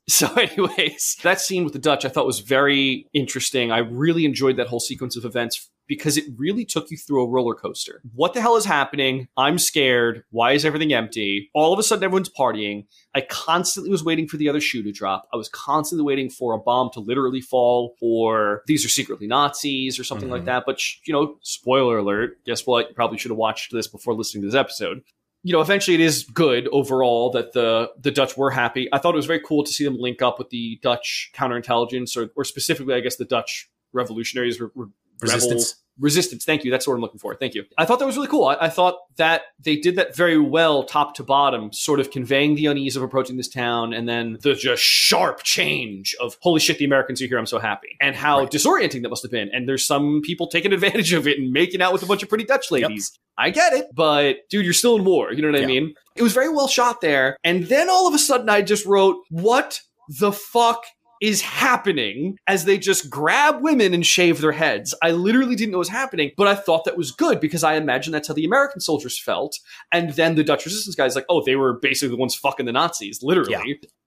[0.08, 3.72] so, anyways, that scene with the Dutch I thought was very interesting.
[3.72, 7.28] I really enjoyed that whole sequence of events because it really took you through a
[7.28, 8.00] roller coaster.
[8.14, 9.26] What the hell is happening?
[9.36, 10.22] I'm scared.
[10.30, 11.50] Why is everything empty?
[11.52, 12.86] All of a sudden, everyone's partying.
[13.12, 15.28] I constantly was waiting for the other shoe to drop.
[15.34, 19.98] I was constantly waiting for a bomb to literally fall, or these are secretly Nazis,
[19.98, 20.46] or something like Mhm.
[20.46, 20.62] that.
[20.64, 22.38] But, you know, spoiler alert.
[22.46, 22.88] Guess what?
[22.90, 25.02] You probably should have watched this before listening to this episode
[25.42, 28.90] you know, eventually it is good overall that the the Dutch were happy.
[28.92, 32.14] I thought it was very cool to see them link up with the Dutch counterintelligence,
[32.14, 34.88] or, or specifically, I guess, the Dutch revolutionaries, re- re-
[35.22, 35.76] Resistance.
[35.98, 36.44] Resistance.
[36.44, 36.70] Thank you.
[36.70, 37.34] That's what I'm looking for.
[37.34, 37.64] Thank you.
[37.76, 38.46] I thought that was really cool.
[38.46, 42.54] I, I thought that they did that very well, top to bottom, sort of conveying
[42.54, 46.78] the unease of approaching this town, and then the just sharp change of holy shit,
[46.78, 47.38] the Americans are here.
[47.38, 48.50] I'm so happy, and how Right.
[48.50, 49.50] disorienting that must have been.
[49.52, 52.28] And there's some people taking advantage of it and making out with a bunch of
[52.28, 53.12] pretty Dutch ladies.
[53.36, 55.32] I get it, but dude, you're still in war.
[55.32, 55.66] You know what I Yeah.
[55.66, 55.94] mean?
[56.16, 57.36] It was very well shot there.
[57.44, 59.80] And then all of a sudden, I just wrote, What
[60.18, 60.84] the fuck
[61.20, 64.94] is happening as they just grab women and shave their heads?
[65.02, 67.74] I literally didn't know what was happening, but I thought that was good because I
[67.74, 69.58] imagine that's how the American soldiers felt.
[69.92, 72.72] And then the Dutch resistance guys, like, oh, they were basically the ones fucking the
[72.72, 73.52] Nazis, literally.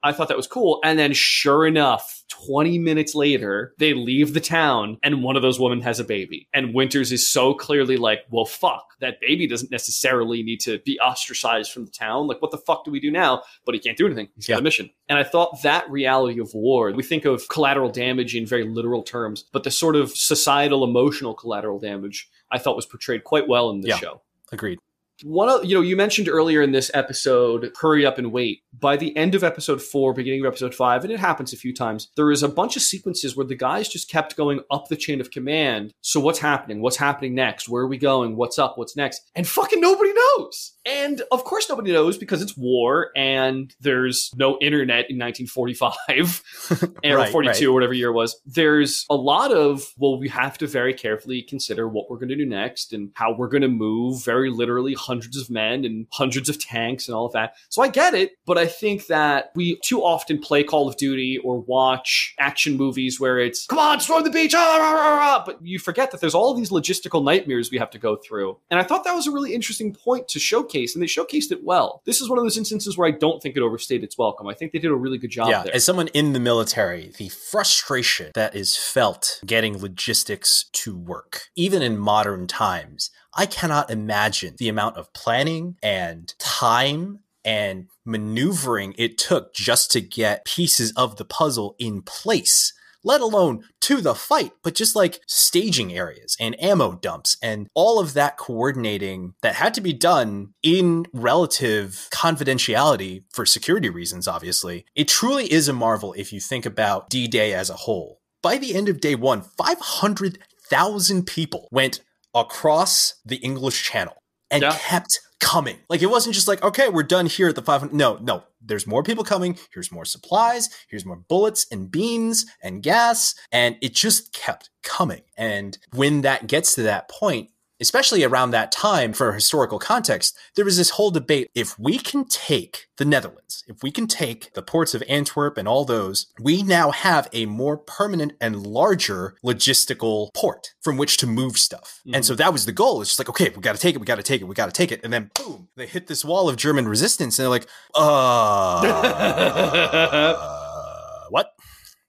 [0.04, 0.80] I thought that was cool.
[0.84, 5.60] And then sure enough, 20 minutes later, they leave the town and one of those
[5.60, 6.48] women has a baby.
[6.54, 11.00] And Winters is so clearly like, well, fuck, that baby doesn't necessarily need to be
[11.00, 12.28] ostracized from the town.
[12.28, 13.44] Like, what the fuck do we do now?
[13.66, 14.28] But he can't do anything.
[14.36, 14.60] He's got Yeah.
[14.60, 14.90] a mission.
[15.08, 19.04] And I thought that reality of war, we think of collateral damage in very literal
[19.04, 23.70] terms, but the sort of societal, emotional collateral damage I thought was portrayed quite well
[23.70, 23.98] in this Yeah.
[23.98, 24.78] show Agreed.
[25.22, 28.62] One of you know you mentioned earlier in this episode hurry up and wait.
[28.78, 31.74] By the end of episode four beginning of episode five and it happens a few
[31.74, 34.96] times there is a bunch of sequences where the guys just kept going up the
[34.96, 35.94] chain of command.
[36.02, 36.82] So what's happening?
[36.82, 37.70] What's happening next?
[37.70, 38.36] Where are we going?
[38.36, 38.78] What's up?
[38.78, 39.30] What's next?
[39.36, 40.74] And fucking nobody knows.
[40.86, 46.44] And of course nobody knows because it's war and there's no internet in 1945
[47.04, 47.64] or Right, 42 right.
[47.64, 48.40] or whatever year it was.
[48.46, 52.36] There's a lot of well we have to very carefully consider what we're going to
[52.36, 56.50] do next and how we're going to move very literally hundreds of men and hundreds
[56.50, 57.56] of tanks and all of that.
[57.70, 61.40] So I get it, but I think that we too often play Call of Duty
[61.44, 65.44] or watch action movies where it's, come on, storm the beach, ah, rah, rah, rah,"
[65.46, 68.58] but you forget that there's all these logistical nightmares we have to go through.
[68.72, 71.64] And I thought that was a really interesting point to showcase, and they showcased it
[71.64, 72.02] well.
[72.06, 74.48] This is one of those instances where I don't think it overstayed its welcome.
[74.48, 75.76] I think they did a really good job yeah, there.
[75.76, 81.82] as someone in the military, the frustration that is felt getting logistics to work, even
[81.82, 89.18] in modern times, I cannot imagine the amount of planning and time and maneuvering it
[89.18, 92.74] took just to get pieces of the puzzle in place.
[93.06, 98.00] Let alone to the fight, but just like staging areas and ammo dumps and all
[98.00, 104.86] of that coordinating that had to be done in relative confidentiality for security reasons, obviously.
[104.96, 108.22] It truly is a marvel if you think about D Day as a whole.
[108.42, 112.00] By the end of day one, 500,000 people went
[112.34, 114.16] across the English Channel
[114.52, 114.78] and Yeah.
[114.78, 115.80] kept coming.
[115.90, 117.94] Like it wasn't just like, okay, we're done here at the 500.
[117.94, 119.58] No, no, there's more people coming.
[119.74, 120.70] Here's more supplies.
[120.90, 123.36] Here's more bullets and beans and gas.
[123.52, 125.24] And it just kept coming.
[125.38, 127.50] And when that gets to that point,
[127.84, 131.50] especially around that time for historical context, there was this whole debate.
[131.54, 135.68] If we can take the Netherlands, if we can take the ports of Antwerp and
[135.68, 141.28] all those, we now have a more permanent and larger logistical port from which to
[141.28, 142.02] move stuff.
[142.14, 143.02] And so that was the goal.
[143.02, 144.56] It's just like, okay, we got to take it, we got to take it, we
[144.56, 145.02] got to take it.
[145.04, 148.84] And then boom, they hit this wall of German resistance and they're like, uh?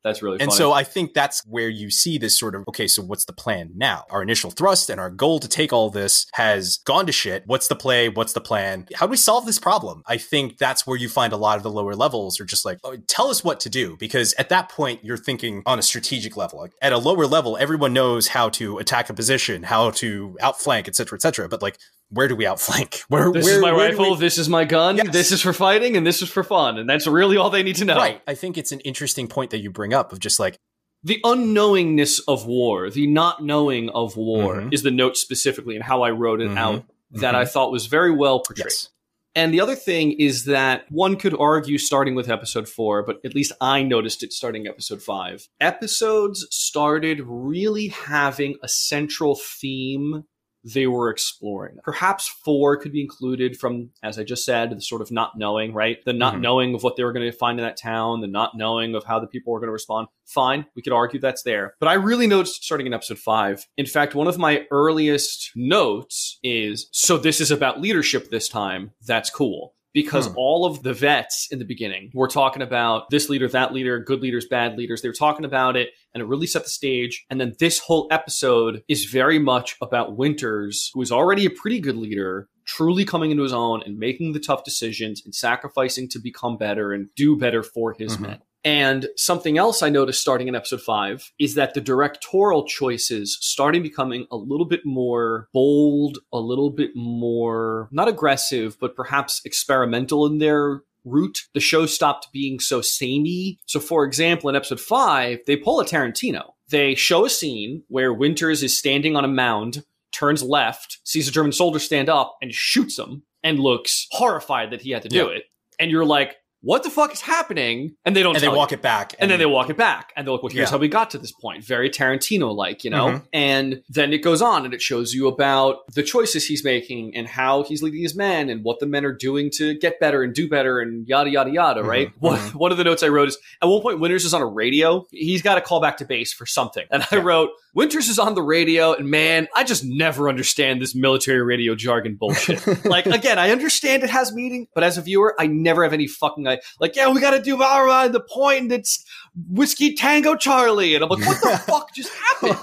[0.05, 3.03] That's really And so I think that's where you see this sort of okay, so
[3.03, 4.05] what's the plan now?
[4.11, 7.43] Our initial thrust and our goal to take all this has gone to shit.
[7.47, 8.11] What's the play?
[8.11, 8.87] What's the plan?
[8.95, 10.03] How do we solve this problem?
[10.07, 12.79] I think that's where you find a lot of the lower levels are just like,
[12.85, 13.97] oh, tell us what to do.
[13.99, 16.59] Because at that point, you're thinking on a strategic level.
[16.59, 20.87] Like at a lower level, everyone knows how to attack a position, how to outflank,
[20.87, 21.49] et cetera, et cetera.
[21.49, 21.79] But like,
[22.15, 23.03] where do we outflank?
[23.09, 25.09] Where, this where, is my rifle, we- this is my gun, Yes.
[25.13, 26.79] this is for fighting, and this is for fun.
[26.79, 27.97] And that's really all they need to know.
[27.97, 28.21] Right.
[28.27, 30.57] I think it's an interesting point that you bring up of just like,
[31.03, 34.73] the unknowingness of war, the not knowing of war, Mhm.
[34.73, 36.57] is the note specifically and how I wrote it Mhm.
[36.57, 37.39] out that Mhm.
[37.39, 38.67] I thought was very well portrayed.
[38.71, 38.89] yes.
[39.37, 43.35] And the other thing is that one could argue starting with episode four, but at
[43.35, 45.49] least I noticed it starting episode five.
[45.61, 50.23] Episodes started really having a central theme
[50.65, 51.77] they were exploring.
[51.85, 55.75] Perhaps four could be included from, as I just said, the sort of not knowing,
[55.75, 55.99] right?
[56.05, 56.41] The not Mhm.
[56.41, 59.05] knowing of what they were going to find in that town, the not knowing of
[59.05, 60.09] how the people were going to respond.
[60.27, 61.75] Fine, we could argue that's there.
[61.81, 63.67] But I really noticed starting in episode five.
[63.77, 68.93] In fact, one of my earliest notes is so this is about leadership this time.
[69.07, 69.74] That's cool.
[69.95, 70.35] Because Hmm.
[70.37, 74.21] all of the vets in the beginning were talking about this leader, that leader, good
[74.21, 75.01] leaders, bad leaders.
[75.01, 77.25] They were talking about it and it really set the stage.
[77.31, 81.81] And then this whole episode is very much about Winters, who is already a pretty
[81.81, 86.19] good leader, truly coming into his own and making the tough decisions and sacrificing to
[86.19, 88.21] become better and do better for his Mhm.
[88.21, 88.39] men.
[88.65, 93.83] And something else I noticed starting in episode five is that the directorial choices starting
[93.83, 100.25] becoming a little bit more bold, a little bit more not aggressive, but perhaps experimental
[100.27, 101.43] in their route.
[101.53, 103.59] The show stopped being so samey.
[103.67, 106.53] So, for example, in episode five, they pull a Tarantino.
[106.71, 111.31] They show a scene where Winters is standing on a mound, turns left, sees a
[111.31, 115.27] German soldier stand up, and shoots him, and looks horrified that he had to do
[115.27, 115.37] Yeah.
[115.37, 115.43] it.
[115.79, 117.95] And you're like, what the fuck is happening?
[118.05, 118.55] And they don't And they you.
[118.57, 119.15] walk it back.
[119.19, 120.71] And then they walk it back and they're like, well, here's Yeah.
[120.73, 121.63] how we got to this point.
[121.65, 123.07] Very Tarantino like, you know?
[123.07, 123.23] Mhm.
[123.33, 127.29] And then it goes on and it shows you about the choices he's making and
[127.29, 130.35] how he's leading his men and what the men are doing to get better and
[130.35, 131.87] do better and yada, yada, yada, Mhm.
[131.87, 132.11] right?
[132.21, 132.55] One, Mhm.
[132.55, 135.07] one of the notes I wrote is at one point, Winters is on a radio.
[135.13, 136.85] He's got a call back to base for something.
[136.91, 137.23] And I Yeah.
[137.23, 141.75] wrote, Winters is on the radio and man, I just never understand this military radio
[141.75, 142.65] jargon bullshit.
[142.87, 146.07] like, again, I understand it has meaning, but as a viewer, I never have any
[146.07, 146.47] fucking,
[146.81, 149.05] Like, yeah, we got to do blah, the point and it's
[149.49, 150.95] Whiskey Tango Charlie.
[150.95, 152.59] And I'm like, what the fuck just happened?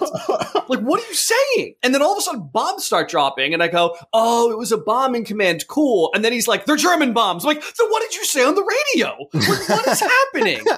[0.69, 1.75] Like, what are you saying?
[1.84, 4.71] And then all of a sudden, bombs start dropping, and I go, "Oh, it was
[4.71, 5.65] a bombing command.
[5.67, 8.43] Cool." And then he's like, "They're German bombs." I'm like, so what did you say
[8.45, 8.63] on the
[8.95, 9.17] radio?
[9.34, 10.65] Like, what is happening?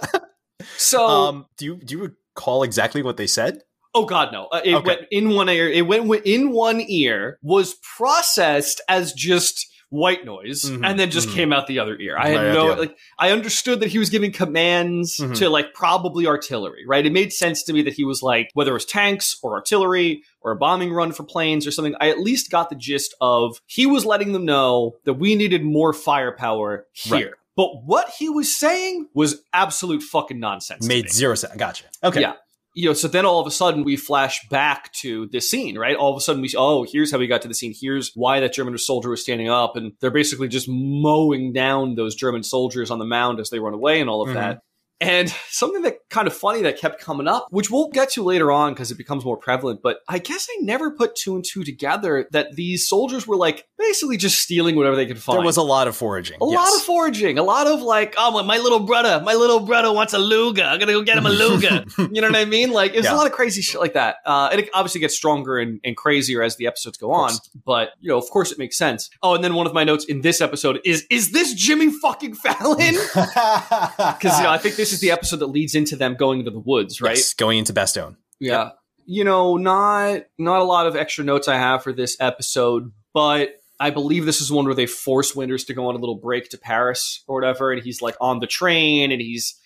[0.78, 2.02] So, um, do you do you
[2.36, 3.62] recall exactly what they said?
[3.96, 4.46] oh god, no!
[4.46, 4.86] Uh, it Okay.
[4.88, 5.70] went in one ear.
[5.70, 7.38] It went in one ear.
[7.42, 11.34] Was processed as just white noise, Mhm, and then just mhm.
[11.36, 12.18] came out the other ear.
[12.18, 12.82] I had Right no other.
[12.82, 12.98] like.
[13.20, 15.38] I understood that he was giving commands Mhm.
[15.38, 17.06] to like probably artillery, right?
[17.06, 20.24] It made sense to me that he was like whether it was tanks or artillery
[20.42, 21.96] or a bombing run for planes or something.
[22.02, 25.64] I at least got the gist of he was letting them know that we needed
[25.64, 27.16] more firepower here.
[27.16, 27.28] Right.
[27.56, 30.88] But what he was saying was absolute fucking nonsense.
[30.88, 31.54] Made zero sense.
[31.56, 31.86] Gotcha.
[32.04, 32.22] Okay.
[32.22, 32.34] Yeah.
[32.74, 35.96] You know, so then all of a sudden we flash back to this scene, right?
[35.96, 37.74] All of a sudden we, oh, here's how we got to the scene.
[37.80, 39.76] Here's why that German soldier was standing up.
[39.76, 43.74] And they're basically just mowing down those German soldiers on the mound as they run
[43.74, 44.34] away and all of Mhm.
[44.36, 44.60] that.
[45.00, 48.52] And something that kind of funny that kept coming up, which we'll get to later
[48.52, 51.64] on because it becomes more prevalent, but I guess I never put two and two
[51.64, 55.40] together that these soldiers were like basically just stealing whatever they could find.
[55.40, 56.38] There was a lot of foraging.
[56.42, 56.56] A yes.
[56.56, 60.14] lot of foraging, a lot of like, oh, my, little brother, my little brother wants
[60.14, 60.64] a Luger.
[60.64, 61.84] I'm gonna go get him a Luger.
[62.12, 62.72] you know what I mean?
[62.72, 63.14] Like, it's Yeah.
[63.14, 64.18] a lot of crazy shit like that.
[64.26, 67.32] Uh, and it obviously gets stronger and, and crazier as the episodes go on.
[67.66, 69.10] But you know, of course, it makes sense.
[69.22, 72.36] Oh, and then one of my notes in this episode is, is this Jimmy fucking
[72.36, 72.96] Fallon?
[74.14, 76.52] Because you know, I think this is the episode that leads into them going into
[76.52, 77.16] the woods, right?
[77.16, 78.18] Yes, going into Bastogne.
[78.38, 78.72] Yeah.
[79.06, 83.62] You know, not not a lot of extra notes I have for this episode, but
[83.80, 86.50] I believe this is one where they force Winters to go on a little break
[86.50, 89.58] to Paris or whatever, and he's like on the train and he's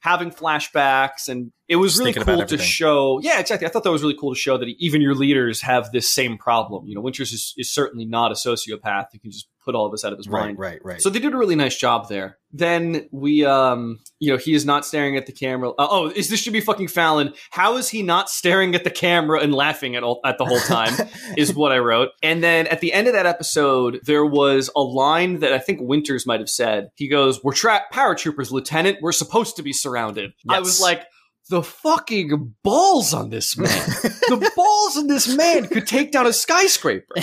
[0.00, 3.92] having flashbacks and it was Just really cool to show yeah exactly i thought that
[3.92, 7.00] was really cool to show that even your leaders have this same problem you know
[7.00, 10.12] winters is, is certainly not a sociopath who can just put all of this out
[10.12, 11.02] of his Right, mind right, right.
[11.02, 12.38] so they did a really nice job there.
[12.52, 15.70] Then we, um, you know, he is not staring at the camera.
[15.70, 17.34] Uh, oh, is this should be fucking Fallon?
[17.50, 20.60] How is he not staring at the camera and laughing at all at the whole
[20.60, 20.94] time?
[21.36, 22.10] is what I wrote.
[22.22, 25.80] And then at the end of that episode, there was a line that I think
[25.82, 26.90] Winters might have said.
[26.94, 28.98] He goes, "We're trapped, paratroopers, Lieutenant.
[29.02, 31.02] We're supposed to be surrounded." I was like.
[31.48, 33.68] The fucking balls on this man.
[33.68, 37.06] the balls on this man could take down a skyscraper.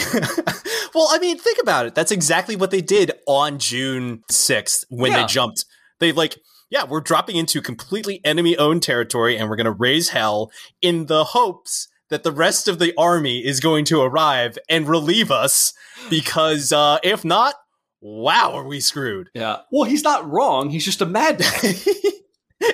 [0.95, 1.93] well, I mean, think about it.
[1.95, 5.21] That's exactly what they did on June 6th when Yeah.
[5.21, 5.65] they jumped.
[5.99, 6.37] They like,
[6.69, 10.51] yeah, we're dropping into completely enemy owned territory and we're going to raise hell
[10.81, 15.31] in the hopes that the rest of the army is going to arrive and relieve
[15.31, 15.73] us
[16.09, 17.55] because uh, if not,
[18.01, 19.29] wow, are we screwed?
[19.33, 19.57] Yeah.
[19.71, 20.69] Well, he's not wrong.
[20.69, 21.49] He's just a madman.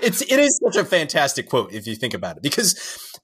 [0.03, 2.77] it's it is such a fantastic quote if you think about it because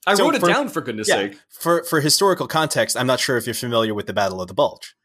[0.07, 1.39] I So wrote it for- down for goodness yeah, sake.
[1.49, 4.53] for for historical context, I'm not sure if you're familiar with the Battle of the
[4.53, 4.95] Bulge.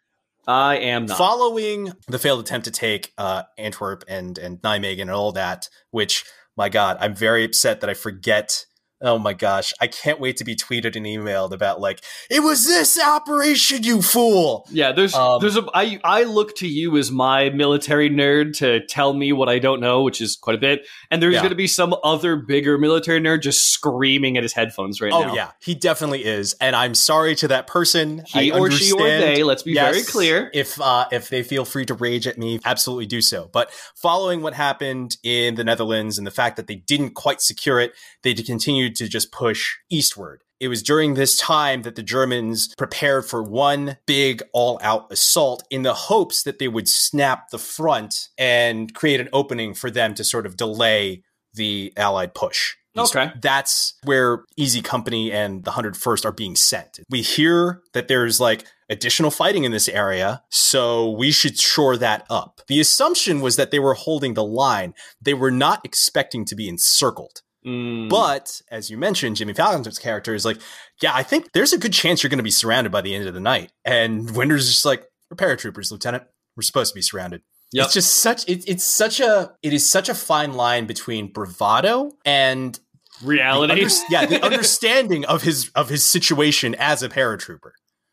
[0.46, 1.18] I am not.
[1.18, 6.24] Following the failed attempt to take uh, Antwerp and and Nijmegen and all that, which
[6.56, 8.64] my God, I'm very upset that I forget.
[9.03, 12.66] Oh my gosh, I can't wait to be tweeted and emailed about like it was
[12.66, 14.66] this operation, you fool.
[14.70, 18.84] yeah, there's Um, there's a I I look to you as my military nerd to
[18.86, 20.86] tell me what I don't know, which is quite a bit.
[21.11, 21.40] And there's Yeah.
[21.40, 25.22] going to be some other bigger military nerd just screaming at his headphones right Oh
[25.24, 25.34] now.
[25.34, 28.22] yeah, he definitely is, and I'm sorry to that person.
[28.26, 30.51] He I or she or they, let's be very clear.
[30.53, 33.48] If uh, if they feel free to rage at me, absolutely do so.
[33.53, 37.80] But following what happened in the Netherlands and the fact that they didn't quite secure
[37.80, 37.92] it,
[38.22, 40.43] they continued to just push eastward.
[40.61, 45.82] It was during this time that the Germans prepared for one big all-out assault in
[45.82, 50.24] the hopes that they would snap the front and create an opening for them to
[50.24, 51.22] sort of delay
[51.55, 52.74] the Allied push.
[52.97, 53.32] Okay.
[53.41, 57.01] That's where Easy Company and the 101st are being sent.
[57.09, 62.26] We hear that there's like additional fighting in this area, so we should shore that
[62.28, 62.61] up.
[62.66, 64.95] The assumption was that they were holding the line.
[65.22, 67.43] They were not expecting to be encircled.
[67.66, 70.58] Mm, But as you mentioned, Jimmy Fallon's character is like,
[71.02, 73.28] yeah, I think there's a good chance you're going to be surrounded by the end
[73.28, 73.70] of the night.
[73.84, 76.24] And Winter's just like, we're paratroopers, Lieutenant.
[76.56, 77.42] We're supposed to be surrounded.
[77.72, 77.84] Yep.
[77.84, 82.11] It's just such it, it's such a it is such a fine line between bravado
[82.24, 82.74] and
[83.20, 83.72] the reality.
[83.72, 87.70] under- yeah, the understanding of his of his situation as a paratrooper.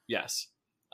[0.07, 0.47] yes.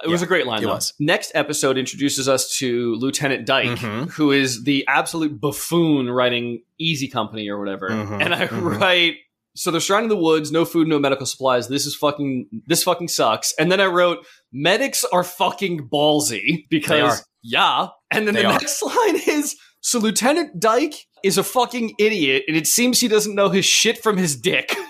[0.04, 0.60] It was a great line.
[0.64, 0.74] it though.
[0.74, 0.94] was.
[1.00, 4.10] Next episode introduces us to Lieutenant Dyke, Mhm.
[4.12, 7.90] who is the absolute buffoon writing Easy Company or whatever.
[7.90, 8.80] Mhm, And I mhm.
[8.80, 9.16] write,
[9.56, 11.68] so they're surrounding the woods, no food, no medical supplies.
[11.68, 13.54] This is fucking, this fucking sucks.
[13.60, 17.26] And then I wrote, medics are fucking ballsy because, are.
[17.44, 17.88] yeah.
[18.12, 18.54] And then They the are.
[18.54, 23.36] next line is, so Lieutenant Dyke is a fucking idiot, and it seems he doesn't
[23.36, 24.76] know his shit from his dick.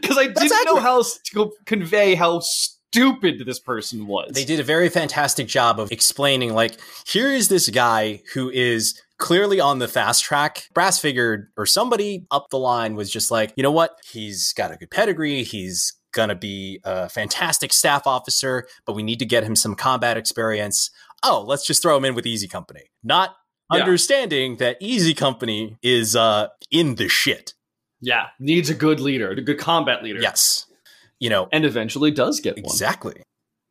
[0.00, 2.40] Because I didn't know how else to convey how
[2.92, 4.30] stupid this person was.
[4.32, 9.00] They did a very fantastic job of explaining like here is this guy who is
[9.18, 10.68] clearly on the fast track.
[10.74, 13.98] Brass figured or somebody up the line was just like, "You know what?
[14.10, 15.42] He's got a good pedigree.
[15.42, 19.74] He's going to be a fantastic staff officer, but we need to get him some
[19.74, 20.90] combat experience.
[21.22, 23.36] Oh, let's just throw him in with Easy Company." Not
[23.72, 23.80] Yeah.
[23.80, 27.54] understanding that Easy Company is uh in the shit.
[28.02, 30.20] Yeah, needs a good leader, a good combat leader.
[30.20, 30.66] Yes.
[31.22, 32.64] You know, And eventually does get one.
[32.64, 33.22] exactly.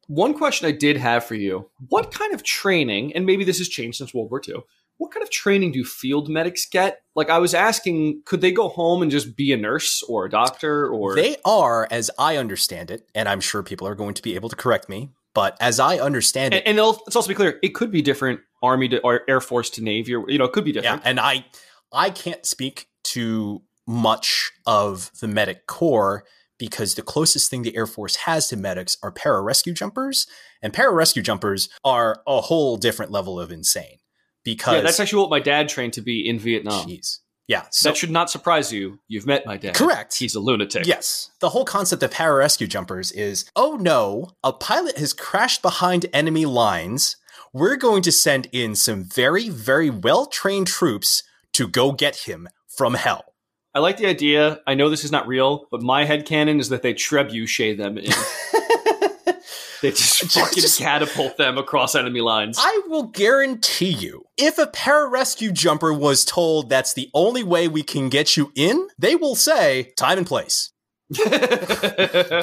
[0.08, 3.68] One question I did have for you what kind of training, and maybe this has
[3.68, 4.56] changed since World War II,
[4.98, 7.02] what kind of training do field medics get?
[7.16, 10.30] Like, I was asking, could they go home and just be a nurse or a
[10.30, 11.16] doctor or.
[11.16, 14.48] They are, as I understand it, and I'm sure people are going to be able
[14.50, 17.60] to correct me, but as I understand and, it, and it'll- let's also be clear,
[17.62, 20.54] it could be different Army to or Air Force to Navy, or, you know, it
[20.54, 21.02] could be different.
[21.04, 21.46] yeah, and I
[21.92, 26.24] I can't speak to much of the medic corps
[26.62, 30.28] because the closest thing the Air Force has to medics are pararescue jumpers,
[30.62, 33.98] and pararescue jumpers are a whole different level of insane.
[34.44, 36.88] Because Yeah, that's actually what my dad trained to be in Vietnam.
[36.88, 39.00] jeez, yeah, so that should not surprise you.
[39.08, 39.74] You've met my dad.
[39.74, 40.20] correct.
[40.20, 40.86] He's a lunatic.
[40.86, 41.32] Yes.
[41.40, 46.46] The whole concept of pararescue jumpers is oh no, a pilot has crashed behind enemy
[46.46, 47.18] lines.
[47.54, 52.50] We're going to send in some very, very well trained troops to go get him
[52.78, 53.31] from hell.
[53.74, 54.60] I like the idea.
[54.68, 57.98] I know this is not real, but my head headcanon is that they trebuchet them
[57.98, 58.12] in.
[59.82, 62.58] they just fucking just- catapult them across enemy lines.
[62.60, 67.82] I will guarantee you, if a pararescue jumper was told that's the only way we
[67.84, 70.72] can get you in, they will say time and place.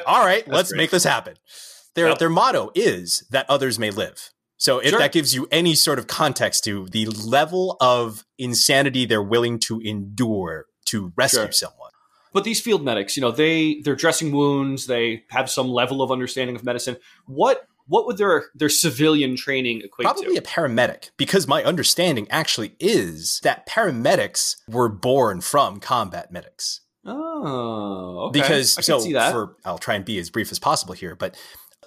[0.06, 0.78] All right, let's great.
[0.78, 1.34] make this happen.
[1.94, 2.18] Their Yep.
[2.18, 4.30] their motto is that others may live.
[4.56, 4.98] So if Sure.
[4.98, 9.80] that gives you any sort of context to the level of insanity they're willing to
[9.80, 11.52] endure to rescue Sure.
[11.52, 11.90] someone.
[12.34, 14.86] but these field medics, you know, they they're dressing wounds.
[14.86, 16.96] They have some level of understanding of medicine.
[17.26, 20.38] What what would their their civilian training equate Probably to?
[20.38, 26.80] a paramedic, because my understanding actually is that paramedics were born from combat medics.
[27.06, 28.40] Oh, okay.
[28.40, 29.32] because I can so see that.
[29.32, 31.34] for I'll try and be as brief as possible here, but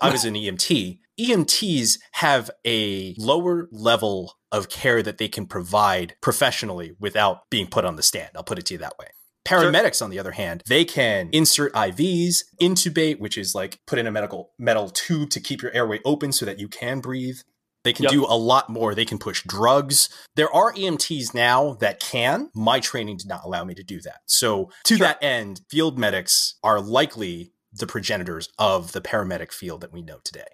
[0.02, 0.99] I was an EMT.
[1.30, 7.86] EMTs have a lower level of care that they can provide professionally without being put
[7.86, 8.30] on the stand.
[8.36, 9.08] I'll put it to you that way.
[9.46, 14.06] Paramedics, on the other hand, they can insert IVs, intubate, which is like put in
[14.08, 17.38] a medical metal tube to keep your airway open so that you can breathe.
[17.84, 18.12] They can Yep.
[18.12, 18.94] do a lot more.
[18.94, 20.10] They can push drugs.
[20.36, 22.52] There are EMTs now that can.
[22.54, 24.20] My training did not allow me to do that.
[24.28, 25.08] So, to Sure.
[25.08, 30.20] that end, field medics are likely the progenitors of the paramedic field that we know
[30.24, 30.46] today.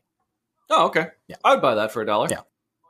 [0.69, 1.07] Oh, okay.
[1.27, 1.35] Yeah.
[1.43, 2.27] I would buy that for a dollar.
[2.29, 2.41] Yeah.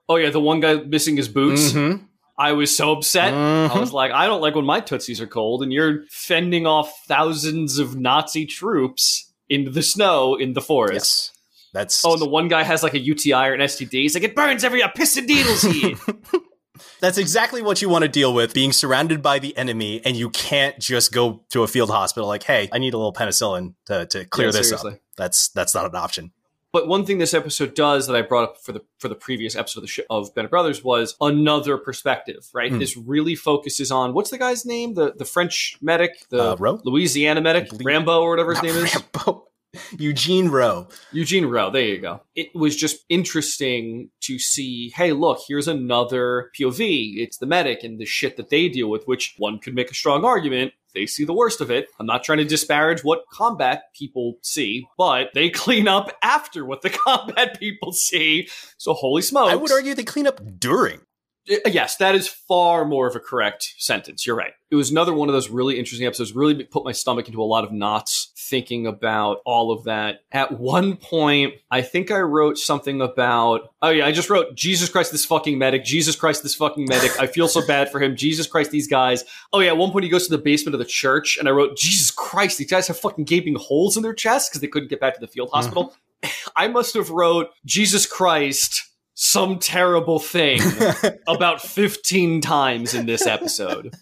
[0.10, 1.72] Oh yeah, the one guy missing his boots.
[1.72, 2.06] Mhm.
[2.40, 3.34] I was so upset.
[3.34, 3.76] Mhm.
[3.76, 6.94] I was like, I don't like when my tootsies are cold, and you're fending off
[7.08, 10.94] thousands of Nazi troops into the snow in the forest.
[10.94, 11.32] Yes.
[11.74, 13.92] That's Oh, and the one guy has like a UTI or an STD.
[14.04, 15.96] He's like, it burns every I piss and needles here.
[17.00, 20.30] That's exactly what you want to deal with being surrounded by the enemy and you
[20.30, 24.06] can't just go to a field hospital like, "Hey, I need a little penicillin to
[24.08, 24.94] to clear Yeah, this seriously.
[24.94, 26.32] up." That's that's not an option.
[26.78, 29.56] But one thing this episode does that I brought up for the for the previous
[29.56, 32.48] episode of the show of Band of Brothers was another perspective.
[32.54, 32.78] Right, Hmm.
[32.78, 34.94] this really focuses on what's the guy's name?
[34.94, 36.80] The the French medic, the Uh, Roe?
[36.84, 38.94] Louisiana medic, Rambo or whatever his Not name is.
[38.96, 39.48] Rambo.
[39.98, 40.88] Eugene Roe.
[41.12, 42.22] Eugene Roe, there you go.
[42.36, 47.18] It was just interesting to see, hey, look, here's another POV.
[47.18, 49.96] It's the medic and the shit that they deal with, which one could make a
[49.96, 50.74] strong argument.
[50.98, 51.90] They see the worst of it.
[52.00, 56.82] I'm not trying to disparage what combat people see, but they clean up after what
[56.82, 58.48] the combat people see.
[58.78, 59.52] So holy smokes.
[59.52, 61.02] I would argue they clean up during.
[61.50, 64.26] Uh, Yes, that is far more of a correct sentence.
[64.26, 64.54] You're right.
[64.70, 67.46] It was another one of those really interesting episodes, really put my stomach into a
[67.46, 70.22] lot of knots thinking about all of that.
[70.32, 74.90] At one point, I think I wrote something about, oh yeah, I just wrote, Jesus
[74.90, 75.84] Christ, this fucking medic.
[75.84, 77.18] Jesus Christ, this fucking medic.
[77.20, 78.16] I feel so bad for him.
[78.16, 79.24] Jesus Christ, these guys.
[79.54, 81.52] Oh yeah, at one point he goes to the basement of the church and I
[81.52, 84.90] wrote, Jesus Christ, these guys have fucking gaping holes in their chests because they couldn't
[84.90, 85.94] get back to the field hospital.
[86.56, 88.84] I must have wrote, Jesus Christ,
[89.20, 90.62] some terrible thing
[91.28, 93.96] about 15 times in this episode.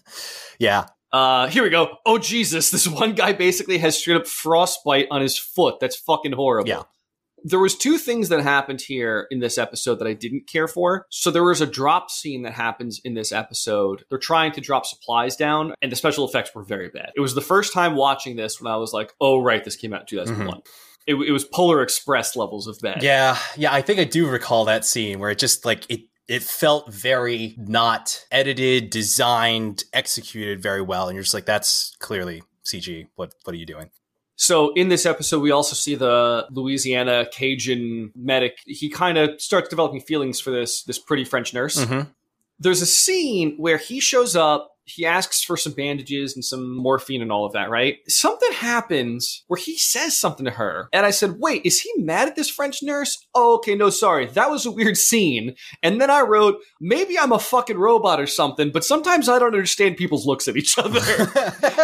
[0.58, 0.88] Yeah.
[1.10, 1.96] Uh, here we go.
[2.04, 2.70] Oh, Jesus.
[2.70, 5.76] This one guy basically has straight up frostbite on his foot.
[5.80, 6.68] That's fucking horrible.
[6.68, 6.82] Yeah.
[7.44, 11.06] There was two things that happened here in this episode that I didn't care for.
[11.10, 14.04] So there was a drop scene that happens in this episode.
[14.10, 17.12] They're trying to drop supplies down, and the special effects were very bad.
[17.16, 19.94] It was the first time watching this when I was like, "Oh, right, this came
[19.94, 20.60] out in 2001."
[21.06, 23.02] It, it was Polar Express levels of that.
[23.02, 23.38] Yeah.
[23.56, 23.72] Yeah.
[23.72, 27.54] I think I do recall that scene where it just like it it felt very
[27.56, 31.08] not edited, designed, executed very well.
[31.08, 33.06] And you're just like, that's clearly CG.
[33.14, 33.90] What what are you doing?
[34.36, 38.58] So in this episode, we also see the Louisiana Cajun medic.
[38.66, 41.76] He kind of starts developing feelings for this this pretty French nurse.
[41.76, 42.10] Mm-hmm.
[42.58, 44.75] There's a scene where he shows up.
[44.86, 47.96] He asks for some bandages and some morphine and all of that, right?
[48.08, 50.88] Something happens where he says something to her.
[50.92, 53.26] And I said, wait, is he mad at this French nurse?
[53.34, 54.26] Oh, okay, no, sorry.
[54.26, 55.54] That was a weird scene.
[55.82, 59.54] And then I wrote, maybe I'm a fucking robot or something, but sometimes I don't
[59.54, 61.00] understand people's looks at each other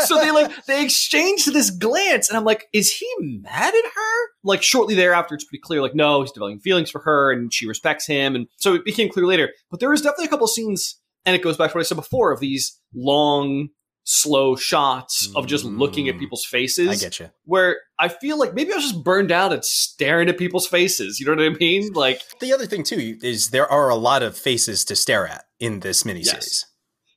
[0.07, 4.29] so they like they exchange this glance and i'm like is he mad at her
[4.45, 7.67] like shortly thereafter it's pretty clear like no he's developing feelings for her and she
[7.67, 11.01] respects him and so it became clear later but there was definitely a couple scenes
[11.27, 13.69] and it goes back to what i said before of these long
[14.05, 16.19] slow shots of just looking at Mm.
[16.19, 17.31] people's faces I get you.
[17.45, 21.21] where i feel like maybe i was just burned out at staring at people's faces
[21.21, 24.25] you know what i mean like The other thing too is there are a lot
[24.25, 26.33] of faces to stare at in this miniseries.
[26.33, 26.65] Yes.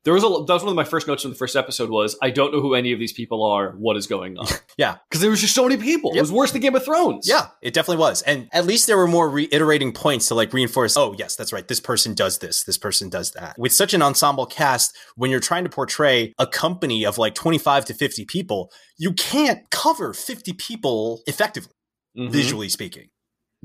[0.06, 2.16] There was a that was one of my first notes from the first episode was
[2.22, 3.72] I don't know who any of these people are.
[3.72, 4.48] What is going on?
[4.78, 4.98] Yeah.
[5.10, 6.12] because there was just so many people.
[6.14, 7.28] It was worse than Game of Thrones.
[7.30, 8.22] Yeah, it definitely was.
[8.24, 11.66] And at least there were more reiterating points to like reinforce, oh, yes, that's right.
[11.66, 12.64] This person does this.
[12.66, 13.56] This person does that.
[13.58, 17.86] With such an ensemble cast, when you're trying to portray a company of like 25
[17.86, 21.72] to 50 people, you can't cover 50 people effectively,
[22.18, 22.30] Mhm.
[22.32, 23.08] visually speaking.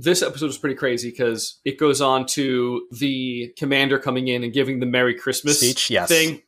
[0.03, 4.53] This episode was pretty crazy because it goes on to the commander coming in and
[4.53, 6.09] giving the Merry Christmas Speech, yes.
[6.09, 6.43] thing.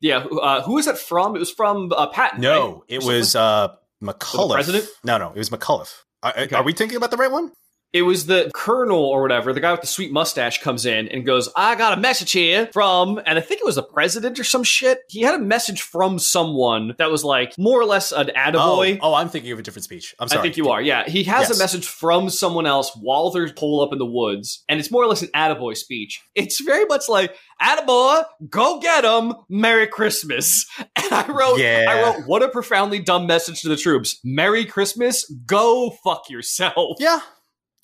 [0.00, 1.34] Yeah, who- uh, who was that from?
[1.34, 2.38] It was from uh, Patton.
[2.38, 2.42] right?
[2.42, 3.68] No, it was uh
[4.02, 4.52] McCullough.
[4.52, 4.86] president?
[5.04, 5.92] No, no, it was McCullough.
[6.22, 6.54] Are, Okay.
[6.56, 7.52] are we thinking about the right one?
[7.92, 11.24] It was the colonel or whatever, the guy with the sweet mustache comes in and
[11.24, 14.44] goes, I got a message here from, and I think it was the president or
[14.44, 14.98] some shit.
[15.08, 18.98] He had a message from someone that was like more or less an attaboy.
[19.00, 20.14] Oh, oh, I'm thinking of a different speech.
[20.20, 20.40] I'm sorry.
[20.40, 20.82] I think you are.
[20.82, 21.04] Yeah.
[21.08, 21.56] He has Yes.
[21.56, 25.02] a message from someone else while they're pulled up in the woods, and it's more
[25.02, 26.20] or less an attaboy speech.
[26.34, 30.66] It's very much like, attaboy, go get him, Merry Christmas.
[30.96, 31.86] And I wrote, Yeah.
[31.88, 34.18] I wrote, what a profoundly dumb message to the troops.
[34.24, 36.96] Merry Christmas, go fuck yourself.
[37.00, 37.20] Yeah,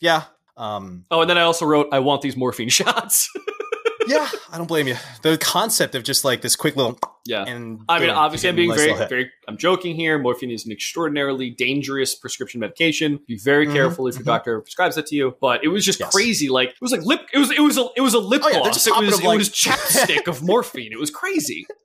[0.04, 0.24] yeah.
[0.56, 3.28] Um, Oh, and then I also wrote, I want these morphine shots.
[4.06, 4.96] yeah, I don't blame you.
[5.22, 7.42] The concept of just like this quick little yeah.
[7.44, 10.18] and I mean, obviously, I'm you get a being nice very, very, I'm joking here.
[10.18, 13.18] Morphine is an extraordinarily dangerous prescription medication.
[13.26, 14.26] Be very Mhm, careful if your mhm.
[14.26, 15.34] doctor prescribes that to you.
[15.40, 16.12] But it was just Yes.
[16.14, 16.48] crazy.
[16.50, 17.22] Like it was like lip.
[17.32, 18.86] It was it was a it was a lip Oh, yeah, gloss.
[18.86, 20.92] it was up, it like- was chapstick of morphine.
[20.92, 21.66] It was crazy.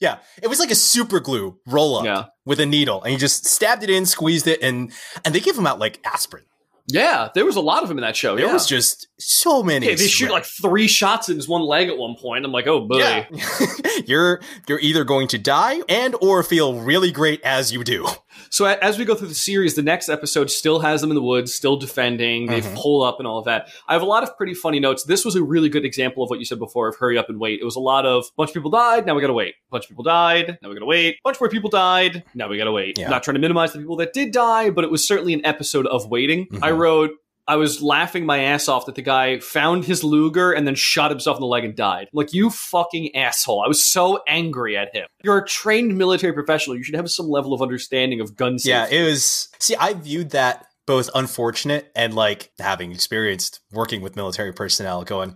[0.00, 2.24] Yeah, it was like a super glue roll up Yeah.
[2.44, 4.90] with a needle, and you just stabbed it in, squeezed it, and
[5.24, 6.44] and they give them out like aspirin.
[6.92, 8.36] Yeah, there was a lot of them in that show.
[8.36, 8.52] There yeah.
[8.52, 9.86] was just so many.
[9.86, 12.44] Okay, they shoot like three shots in his one leg at one point.
[12.44, 12.98] I'm like, oh boy.
[12.98, 13.26] yeah.
[14.06, 18.06] you're you're either going to die and or feel really great as you do.
[18.48, 21.22] So as we go through the series, the next episode still has them in the
[21.22, 22.46] woods, still defending.
[22.46, 22.74] They Mhm.
[22.74, 23.68] pull up and all of that.
[23.88, 25.04] I have a lot of pretty funny notes.
[25.04, 27.38] This was a really good example of what you said before of hurry up and
[27.38, 27.60] wait.
[27.60, 29.54] It was a lot of bunch of people died, now we gotta wait.
[29.70, 31.16] Bunch of people died, now we gotta wait.
[31.24, 32.98] Bunch more people died, now we gotta wait.
[32.98, 33.08] Yeah.
[33.08, 35.86] Not trying to minimize the people that did die, but it was certainly an episode
[35.86, 36.46] of waiting.
[36.48, 36.58] Mhm.
[36.62, 37.10] I wrote.
[37.50, 41.10] I was laughing my ass off that the guy found his Luger and then shot
[41.10, 42.02] himself in the leg and died.
[42.02, 43.64] I'm like, you fucking asshole.
[43.64, 45.08] I was so angry at him.
[45.24, 46.76] You're a trained military professional.
[46.76, 48.70] You should have some level of understanding of gun safety.
[48.70, 49.48] Yeah, it was.
[49.58, 55.34] See, I viewed that both unfortunate and like having experienced working with military personnel, going,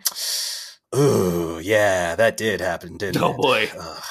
[0.95, 3.71] "Ooh, yeah, that did happen, didn't Oh it?" Oh boy.
[3.77, 4.03] Ugh.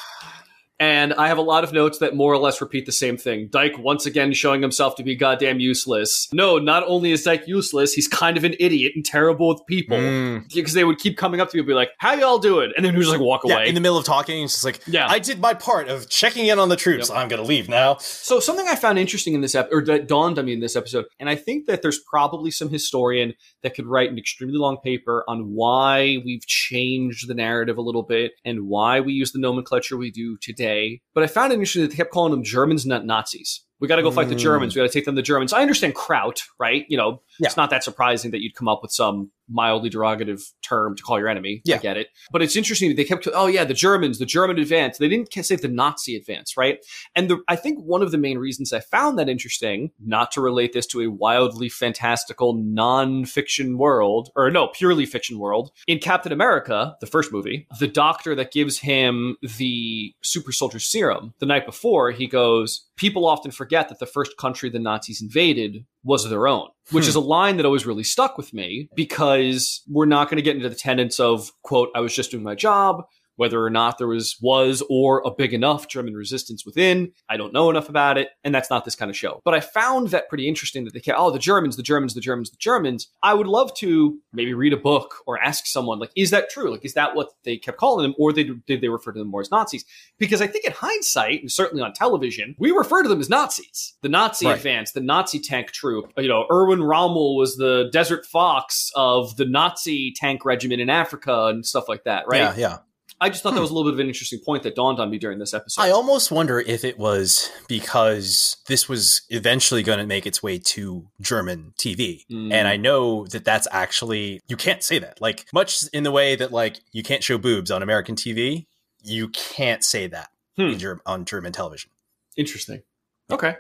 [0.84, 3.48] And I have a lot of notes that more or less repeat the same thing.
[3.50, 6.28] Dyke once again showing himself to be goddamn useless.
[6.34, 9.96] No, not only is Dyke useless, he's kind of an idiot and terrible with people.
[9.98, 10.54] Mm.
[10.54, 12.74] Because they would keep coming up to me and be like, How y'all doing?
[12.76, 13.70] And then he would just like walk Yeah, away.
[13.70, 15.08] in the middle of talking, he's just like, Yeah.
[15.08, 17.08] I did my part of checking in on the troops.
[17.08, 17.18] Yep.
[17.18, 17.96] I'm gonna leave now.
[18.00, 20.76] So something I found interesting in this episode, or that dawned on me in this
[20.76, 24.78] episode, and I think that there's probably some historian that could write an extremely long
[24.84, 29.40] paper on why we've changed the narrative a little bit and why we use the
[29.40, 30.73] nomenclature we do today.
[31.14, 33.66] But I found it interesting that they kept calling them Germans, not Nazis.
[33.80, 34.40] We got to go fight the Mm.
[34.40, 34.76] Germans.
[34.76, 35.52] We got to take them the Germans.
[35.52, 36.86] I understand Kraut, right?
[36.88, 40.96] You know, it's not that surprising that you'd come up with some mildly derogative term
[40.96, 41.62] to call your enemy.
[41.66, 41.76] Yeah.
[41.76, 42.08] I get it.
[42.32, 44.98] But it's interesting that they kept, oh yeah, the Germans, the German advance.
[44.98, 46.78] They didn't say the Nazi advance, right?
[47.14, 50.42] And the, I think one of the main reasons I found that interesting, not to
[50.42, 56.32] relate this to a wildly fantastical non-fiction world, or no, purely fiction world, in Captain
[56.32, 61.66] America, the first movie, the doctor that gives him the super soldier serum the night
[61.66, 66.48] before, he goes, people often forget that the first country the Nazis invaded was their
[66.48, 67.10] own, which Hmm.
[67.10, 70.56] is a line that always really stuck with me because we're not going to get
[70.56, 73.04] into the tenets of, quote, I was just doing my job,
[73.36, 77.12] whether or not there was was or a big enough German resistance within.
[77.30, 79.42] I don't know enough about it, and that's not this kind of show.
[79.44, 82.22] But I found that pretty interesting that they kept, oh, the Germans, the Germans, the
[82.22, 83.10] Germans, the Germans.
[83.22, 86.72] I would love to maybe read a book or ask someone, like, is that true?
[86.72, 89.30] Like, is that what they kept calling them, or they, did they refer to them
[89.30, 89.86] more as Nazis?
[90.18, 93.96] Because I think in hindsight, and certainly on television, we refer to them as Nazis.
[94.02, 94.58] The Nazi Right.
[94.58, 96.12] advance, the Nazi tank troop.
[96.18, 101.46] You know, Erwin Rommel was the Desert Fox of the Nazi tank regiment in Africa
[101.46, 102.38] and stuff like that, right?
[102.40, 102.78] Yeah, yeah.
[103.24, 105.10] I just thought that was a little bit of an interesting point that dawned on
[105.10, 105.82] me during this episode.
[105.82, 110.60] I almost wonder if it was because this was eventually going to make its way
[110.60, 112.26] to German TV.
[112.30, 112.52] Mm.
[112.52, 115.22] And I know that that's actually, you can't say that.
[115.22, 118.66] Like, much in the way that, like, you can't show boobs on American TV,
[119.02, 120.62] you can't say that Hmm.
[120.64, 121.92] in Ger- on German television.
[122.36, 122.84] Interesting.
[123.32, 123.56] Okay.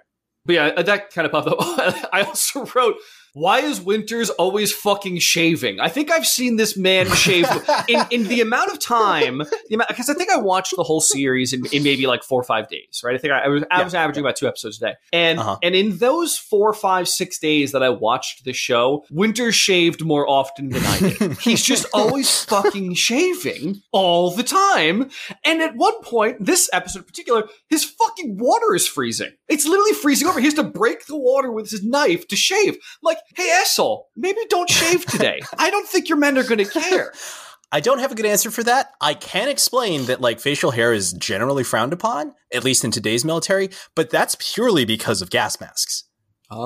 [0.45, 2.09] But yeah, that kind of popped up.
[2.13, 2.95] I also wrote
[3.33, 5.79] Why is Winters always fucking shaving?
[5.79, 7.47] I think I've seen this man shave
[7.87, 11.65] in, in the amount of time, because I think I watched the whole series in,
[11.71, 13.15] in maybe like four or five days, right?
[13.15, 14.93] I think I, I was, I Yeah, was averaging about two episodes a day.
[15.11, 15.57] And, Uh-huh.
[15.63, 20.29] and in those four, five, six days that I watched the show, Winters shaved more
[20.29, 21.37] often than I did.
[21.39, 25.09] He's just always fucking shaving all the time.
[25.43, 29.31] And at one point, this episode in particular, his fucking water is freezing.
[29.47, 30.39] It's literally freezing over.
[30.39, 32.77] He has to break the water with his knife to shave.
[33.01, 35.41] Like, hey, asshole, maybe don't shave today.
[35.57, 37.13] I don't think your men are going to care.
[37.71, 38.91] I don't have a good answer for that.
[39.01, 43.25] I can explain that like facial hair is generally frowned upon, at least in today's
[43.25, 46.03] military, but that's purely because of gas masks.
[46.51, 46.65] Oh,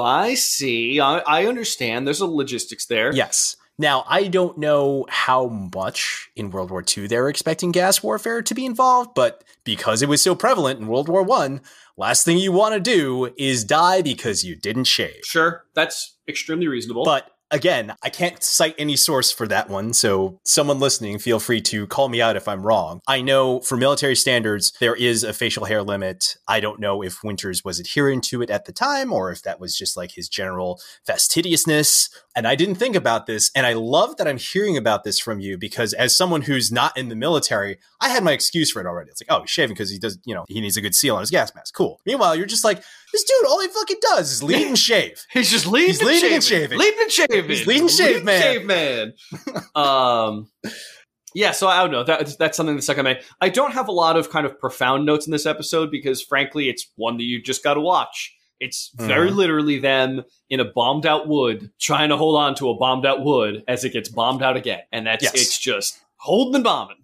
[0.00, 1.00] I see.
[1.00, 2.06] I, I understand.
[2.06, 3.12] There's a logistics there.
[3.12, 3.56] Yes.
[3.78, 8.40] Now, I don't know how much in World War II they were expecting gas warfare
[8.40, 11.60] to be involved, but because it was so prevalent in World War One,
[11.96, 15.20] last thing you want to do is die because you didn't shave.
[15.24, 17.04] Sure, that's extremely reasonable.
[17.04, 21.60] But again, I can't cite any source for that one, so someone listening, feel free
[21.62, 23.00] to call me out if I'm wrong.
[23.06, 26.36] I know for military standards, there is a facial hair limit.
[26.48, 29.60] I don't know if Winters was adhering to it at the time or if that
[29.60, 32.08] was just like his general fastidiousness.
[32.36, 35.40] And I didn't think about this, and I love that I'm hearing about this from
[35.40, 38.86] you because as someone who's not in the military, I had my excuse for it
[38.86, 39.10] already.
[39.10, 41.14] It's like, oh, he's shaving because he does, you know, he needs a good seal
[41.14, 41.74] on his gas mask.
[41.74, 41.98] Cool.
[42.04, 45.24] Meanwhile, you're just like, this dude, all he fucking does is lead and shave.
[45.32, 46.34] He's just leading, He's and, leading shaving.
[46.34, 46.78] and shaving.
[46.78, 47.48] leading and shaving.
[47.48, 48.42] He's leading and shave man.
[48.42, 49.12] shave man.
[49.74, 50.50] um,
[51.34, 51.52] yeah.
[51.52, 52.04] So I don't know.
[52.04, 54.60] That, that's something that's like I mean, I don't have a lot of kind of
[54.60, 58.35] profound notes in this episode because, frankly, it's one that you just got to watch.
[58.60, 59.36] It's very Mhm.
[59.36, 63.22] literally them in a bombed out wood trying to hold on to a bombed out
[63.24, 65.34] wood as it gets bombed out again, and that's Yes.
[65.34, 66.96] it's just holding and bombing,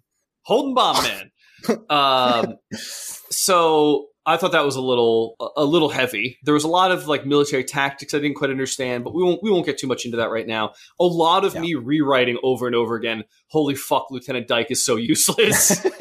[0.43, 1.31] holding bomb man.
[1.89, 2.57] um,
[3.29, 6.37] so I thought that was a little a little heavy.
[6.43, 9.43] There was a lot of like military tactics I didn't quite understand, but we won't
[9.43, 10.73] we won't get too much into that right now.
[10.99, 11.61] A lot of Yeah.
[11.61, 13.25] me rewriting over and over again.
[13.49, 15.85] Holy fuck, Lieutenant Dyke is so useless.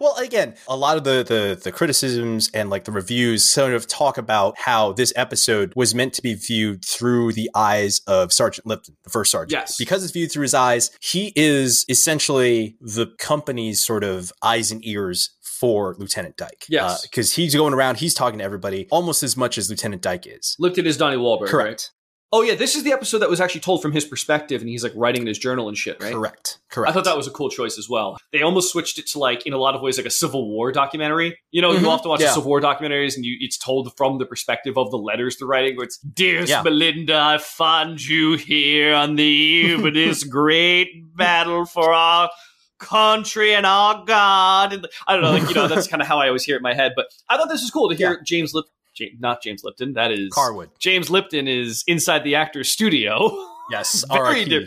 [0.00, 3.86] well, again, a lot of the, the the criticisms and like the reviews sort of
[3.86, 8.66] talk about how this episode was meant to be viewed through the eyes of Sergeant
[8.66, 9.60] Lipton, the first sergeant.
[9.60, 9.76] Yes.
[9.76, 14.84] Because it's viewed through his eyes, he is essentially the company's sort of eyes and
[14.84, 16.64] ears for Lieutenant Dyke.
[16.68, 16.82] Yes.
[16.82, 20.26] Uh, because he's going around, he's talking to everybody almost as much as Lieutenant Dyke
[20.26, 20.56] is.
[20.58, 21.46] Lipton is Donnie Wahlberg.
[21.46, 21.92] Correct.
[22.34, 24.82] Oh yeah, this is the episode that was actually told from his perspective, and he's
[24.82, 26.14] like writing in his journal and shit, right?
[26.14, 26.58] Correct.
[26.70, 26.88] Correct.
[26.90, 28.16] I thought that was a cool choice as well.
[28.32, 30.72] They almost switched it to like in a lot of ways like a Civil War
[30.72, 31.38] documentary.
[31.50, 31.82] You know, Mhm.
[31.82, 32.32] you often watch the Yeah.
[32.32, 35.76] Civil War documentaries and you it's told from the perspective of the letters they're writing.
[35.76, 36.62] Where it's Dearest Yeah.
[36.62, 42.30] Belinda, I find you here on the eve of this great battle for our
[42.78, 44.72] country and our God.
[44.72, 46.60] And I don't know, like you know, that's kind of how I always hear it
[46.60, 46.92] in my head.
[46.96, 48.64] But I thought this was cool to hear James Lip,
[48.94, 49.94] James, not James Lipton.
[49.94, 50.70] That is Carwood.
[50.78, 53.30] James Lipton is inside the actor's studio.
[53.70, 54.04] Yes.
[54.10, 54.66] R.I.P.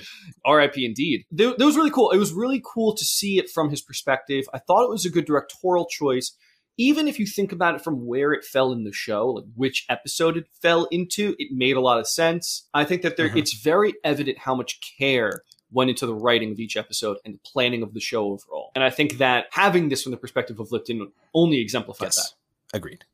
[0.50, 1.26] RIP indeed.
[1.36, 2.12] Th- That was really cool.
[2.12, 4.46] It was really cool to see it from his perspective.
[4.54, 6.36] I thought it was a good directorial choice.
[6.78, 9.86] Even if you think about it from where it fell in the show, like which
[9.90, 12.68] episode it fell into, it made a lot of sense.
[12.74, 13.38] I think that there, Mhm.
[13.38, 17.40] it's very evident how much care went into the writing of each episode and the
[17.46, 18.72] planning of the show overall.
[18.76, 22.34] And I think that having this from the perspective of Lipton only exemplifies that.
[22.74, 23.06] Agreed.